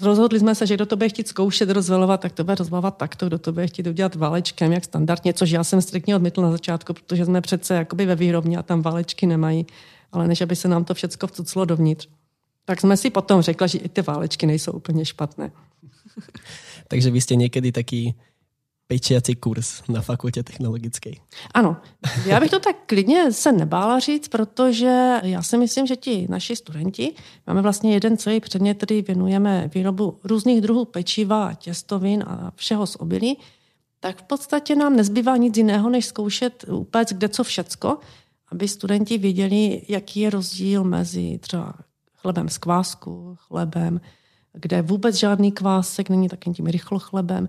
rozhodli 0.00 0.40
jsme 0.40 0.54
se, 0.54 0.66
že 0.66 0.74
kdo 0.74 0.86
to 0.86 0.96
bude 0.96 1.08
chtít 1.08 1.28
zkoušet 1.28 1.70
rozvalovat, 1.70 2.20
tak 2.20 2.32
to 2.32 2.44
bude 2.44 2.54
rozvalovat 2.54 2.96
takto, 2.96 3.26
kdo 3.26 3.38
to 3.38 3.52
bude 3.52 3.66
chtít 3.66 3.86
udělat 3.86 4.14
válečkem, 4.14 4.72
jak 4.72 4.84
standardně, 4.84 5.32
což 5.32 5.50
já 5.50 5.64
jsem 5.64 5.82
striktně 5.82 6.16
odmítl 6.16 6.42
na 6.42 6.50
začátku, 6.50 6.94
protože 6.94 7.24
jsme 7.24 7.40
přece 7.40 7.74
jakoby 7.74 8.06
ve 8.06 8.16
výrobně 8.16 8.58
a 8.58 8.62
tam 8.62 8.82
válečky 8.82 9.26
nemají, 9.26 9.66
ale 10.12 10.28
než 10.28 10.40
aby 10.40 10.56
se 10.56 10.68
nám 10.68 10.84
to 10.84 10.94
všechno 10.94 11.28
vcuclo 11.28 11.64
dovnitř. 11.64 12.08
Tak 12.64 12.80
jsme 12.80 12.96
si 12.96 13.10
potom 13.10 13.42
řekla, 13.42 13.66
že 13.66 13.78
i 13.78 13.88
ty 13.88 14.02
válečky 14.02 14.46
nejsou 14.46 14.72
úplně 14.72 15.04
špatné. 15.04 15.52
Takže 16.88 17.10
vy 17.10 17.20
jste 17.20 17.36
někdy 17.36 17.72
taký 17.72 18.14
pečiací 18.90 19.34
kurz 19.34 19.82
na 19.88 20.00
fakultě 20.00 20.42
technologické. 20.42 21.10
Ano, 21.54 21.76
já 22.26 22.40
bych 22.40 22.50
to 22.50 22.58
tak 22.58 22.76
klidně 22.86 23.32
se 23.32 23.52
nebála 23.52 23.98
říct, 23.98 24.28
protože 24.28 25.20
já 25.22 25.42
si 25.42 25.58
myslím, 25.58 25.86
že 25.86 25.96
ti 25.96 26.26
naši 26.30 26.56
studenti, 26.56 27.14
máme 27.46 27.62
vlastně 27.62 27.94
jeden 27.94 28.16
celý 28.16 28.40
předmět, 28.40 28.74
který 28.74 29.02
věnujeme 29.02 29.70
výrobu 29.74 30.18
různých 30.24 30.60
druhů 30.60 30.84
pečiva, 30.84 31.54
těstovin 31.54 32.24
a 32.26 32.52
všeho 32.54 32.86
z 32.86 32.96
obilí, 32.96 33.38
tak 34.00 34.18
v 34.18 34.22
podstatě 34.22 34.74
nám 34.74 34.96
nezbývá 34.96 35.36
nic 35.36 35.56
jiného, 35.56 35.90
než 35.90 36.06
zkoušet 36.06 36.64
upéct 36.68 37.12
kde 37.12 37.28
co 37.28 37.44
všecko, 37.44 37.98
aby 38.52 38.68
studenti 38.68 39.18
věděli, 39.18 39.82
jaký 39.88 40.20
je 40.20 40.30
rozdíl 40.30 40.84
mezi 40.84 41.38
třeba 41.38 41.74
chlebem 42.16 42.48
z 42.48 42.58
kvásku, 42.58 43.36
chlebem, 43.38 44.00
kde 44.52 44.82
vůbec 44.82 45.14
žádný 45.14 45.52
kvásek 45.52 46.10
není 46.10 46.28
takým 46.28 46.54
tím 46.54 46.66
rychlochlebem, 46.66 47.48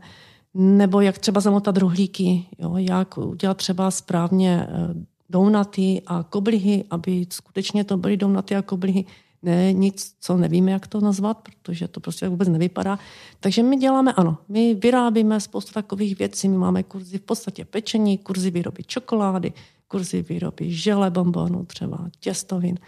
nebo 0.53 1.01
jak 1.01 1.17
třeba 1.17 1.41
zamotat 1.41 1.77
rohlíky, 1.77 2.45
jo, 2.59 2.77
jak 2.77 3.17
udělat 3.17 3.57
třeba 3.57 3.91
správně 3.91 4.67
eh, 4.69 4.93
dounaty 5.29 6.01
a 6.05 6.23
koblihy, 6.23 6.83
aby 6.89 7.25
skutečně 7.29 7.83
to 7.83 7.97
byly 7.97 8.17
dounaty 8.17 8.55
a 8.55 8.61
koblihy, 8.61 9.05
ne 9.43 9.73
nic, 9.73 10.15
co 10.19 10.37
nevíme, 10.37 10.71
jak 10.71 10.87
to 10.87 10.99
nazvat, 11.01 11.41
protože 11.41 11.87
to 11.87 11.99
prostě 11.99 12.27
vůbec 12.27 12.47
nevypadá. 12.47 12.99
Takže 13.39 13.63
my 13.63 13.77
děláme, 13.77 14.13
ano, 14.13 14.37
my 14.49 14.73
vyrábíme 14.73 15.39
spoustu 15.39 15.73
takových 15.73 16.19
věcí, 16.19 16.49
my 16.49 16.57
máme 16.57 16.83
kurzy 16.83 17.17
v 17.17 17.21
podstatě 17.21 17.65
pečení, 17.65 18.17
kurzy 18.17 18.51
výroby 18.51 18.83
čokolády, 18.83 19.53
kurzy 19.87 20.21
výroby 20.21 20.71
žele, 20.71 21.09
bombonů, 21.09 21.65
třeba 21.65 22.09
těstovin, 22.19 22.79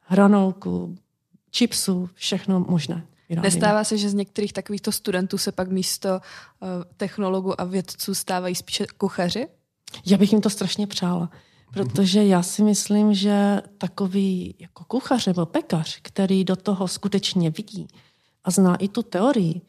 hranolku, 0.00 0.96
čipsů, 1.50 2.08
všechno 2.14 2.60
možné. 2.60 3.06
Vyrábíme. 3.28 3.46
Nestává 3.46 3.84
se, 3.84 3.98
že 3.98 4.10
z 4.10 4.14
některých 4.14 4.52
takovýchto 4.52 4.92
studentů 4.92 5.38
se 5.38 5.52
pak 5.52 5.70
místo 5.70 6.08
uh, 6.08 6.68
technologů 6.96 7.60
a 7.60 7.64
vědců 7.64 8.14
stávají 8.14 8.54
spíše 8.54 8.86
kuchaři? 8.98 9.48
Já 10.06 10.18
bych 10.18 10.32
jim 10.32 10.40
to 10.40 10.50
strašně 10.50 10.86
přála. 10.86 11.30
Protože 11.72 12.24
já 12.24 12.42
si 12.42 12.62
myslím, 12.62 13.14
že 13.14 13.62
takový 13.78 14.54
jako 14.58 14.84
kuchař 14.84 15.26
nebo 15.26 15.46
pekař, 15.46 15.98
který 16.02 16.44
do 16.44 16.56
toho 16.56 16.88
skutečně 16.88 17.50
vidí 17.50 17.88
a 18.44 18.50
zná 18.50 18.76
i 18.76 18.88
tu 18.88 19.02
teorii 19.02 19.60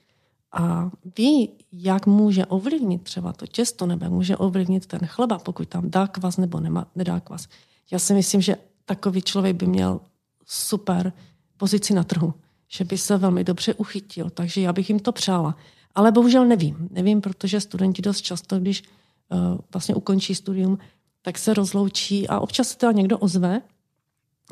a 0.52 0.92
ví, 1.18 1.52
jak 1.72 2.06
může 2.06 2.46
ovlivnit 2.46 3.04
třeba 3.04 3.34
to 3.34 3.48
těsto 3.48 3.86
nebo 3.86 4.10
může 4.10 4.38
ovlivnit 4.38 4.86
ten 4.86 5.00
chleba, 5.06 5.40
pokud 5.40 5.70
tam 5.70 5.90
dá 5.90 6.08
kvas 6.08 6.38
nebo 6.38 6.60
nemá, 6.60 6.88
nedá 6.96 7.20
kvas. 7.20 7.48
Já 7.92 8.00
si 8.00 8.14
myslím, 8.14 8.42
že 8.42 8.56
takový 8.86 9.22
člověk 9.22 9.56
by 9.56 9.68
měl 9.68 10.00
super 10.46 11.14
pozici 11.58 11.94
na 11.94 12.04
trhu, 12.04 12.34
že 12.68 12.84
by 12.84 12.98
se 12.98 13.18
velmi 13.18 13.44
dobře 13.44 13.74
uchytil, 13.74 14.30
takže 14.30 14.62
já 14.62 14.74
bych 14.74 14.90
jim 14.90 15.00
to 15.00 15.12
přála. 15.12 15.56
Ale 15.96 16.12
bohužel 16.12 16.46
nevím. 16.46 16.90
Nevím, 16.92 17.22
protože 17.22 17.62
studenti 17.62 18.02
dost 18.02 18.22
často, 18.22 18.60
když 18.60 18.84
uh, 19.30 19.58
vlastně 19.74 19.96
ukončí 19.96 20.36
studium, 20.36 20.78
tak 21.22 21.38
se 21.38 21.54
rozloučí 21.54 22.28
a 22.28 22.40
občas 22.40 22.68
se 22.68 22.78
teda 22.78 22.92
někdo 22.92 23.18
ozve, 23.18 23.62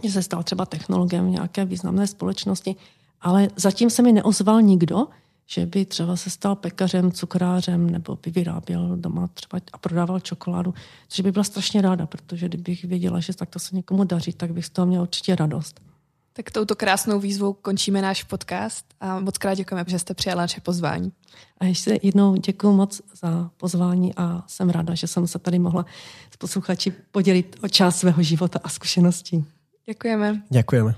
že 0.04 0.12
se 0.12 0.24
stal 0.24 0.44
třeba 0.44 0.66
technologem 0.66 1.32
nějaké 1.32 1.66
významné 1.66 2.08
společnosti, 2.08 2.76
ale 3.22 3.48
zatím 3.56 3.90
se 3.90 4.02
mi 4.02 4.12
neozval 4.12 4.62
nikdo, 4.62 5.08
že 5.46 5.66
by 5.66 5.86
třeba 5.86 6.16
se 6.16 6.30
stal 6.30 6.56
pekařem, 6.56 7.12
cukrářem 7.12 7.90
nebo 7.90 8.18
by 8.24 8.32
vyráběl 8.32 8.98
doma 8.98 9.28
třeba 9.28 9.60
a 9.74 9.78
prodával 9.78 10.20
čokoládu, 10.20 10.74
což 11.08 11.20
by 11.20 11.32
byla 11.32 11.44
strašně 11.44 11.82
ráda, 11.82 12.06
protože 12.06 12.48
kdybych 12.48 12.86
věděla, 12.86 13.20
že 13.20 13.34
takto 13.34 13.60
se 13.60 13.76
někomu 13.76 14.04
daří, 14.04 14.34
tak 14.34 14.54
bych 14.54 14.66
z 14.66 14.70
toho 14.70 14.86
měla 14.86 15.02
určitě 15.02 15.36
radost. 15.36 15.82
Tak 16.38 16.52
touto 16.52 16.76
krásnou 16.76 17.20
výzvou 17.20 17.54
končíme 17.54 18.02
náš 18.02 18.24
podcast 18.24 18.86
a 19.00 19.20
moc 19.20 19.38
krát 19.38 19.54
děkujeme, 19.54 19.86
že 19.88 20.00
jste 20.00 20.14
přijala 20.14 20.42
naše 20.42 20.62
pozvání. 20.62 21.12
A 21.58 21.66
ještě 21.66 22.00
jednou 22.04 22.36
děkuji 22.36 22.74
moc 22.74 23.02
za 23.22 23.52
pozvání 23.58 24.14
a 24.16 24.44
jsem 24.48 24.70
ráda, 24.70 24.96
že 24.96 25.08
jsem 25.08 25.28
se 25.28 25.40
tady 25.40 25.60
mohla 25.60 25.86
s 26.32 26.38
posluchači 26.38 26.94
podělit 27.12 27.56
o 27.64 27.68
část 27.68 28.00
svého 28.00 28.24
života 28.24 28.60
a 28.64 28.70
zkušeností. 28.70 29.46
Děkujeme. 29.86 30.42
Děkujeme. 30.50 30.96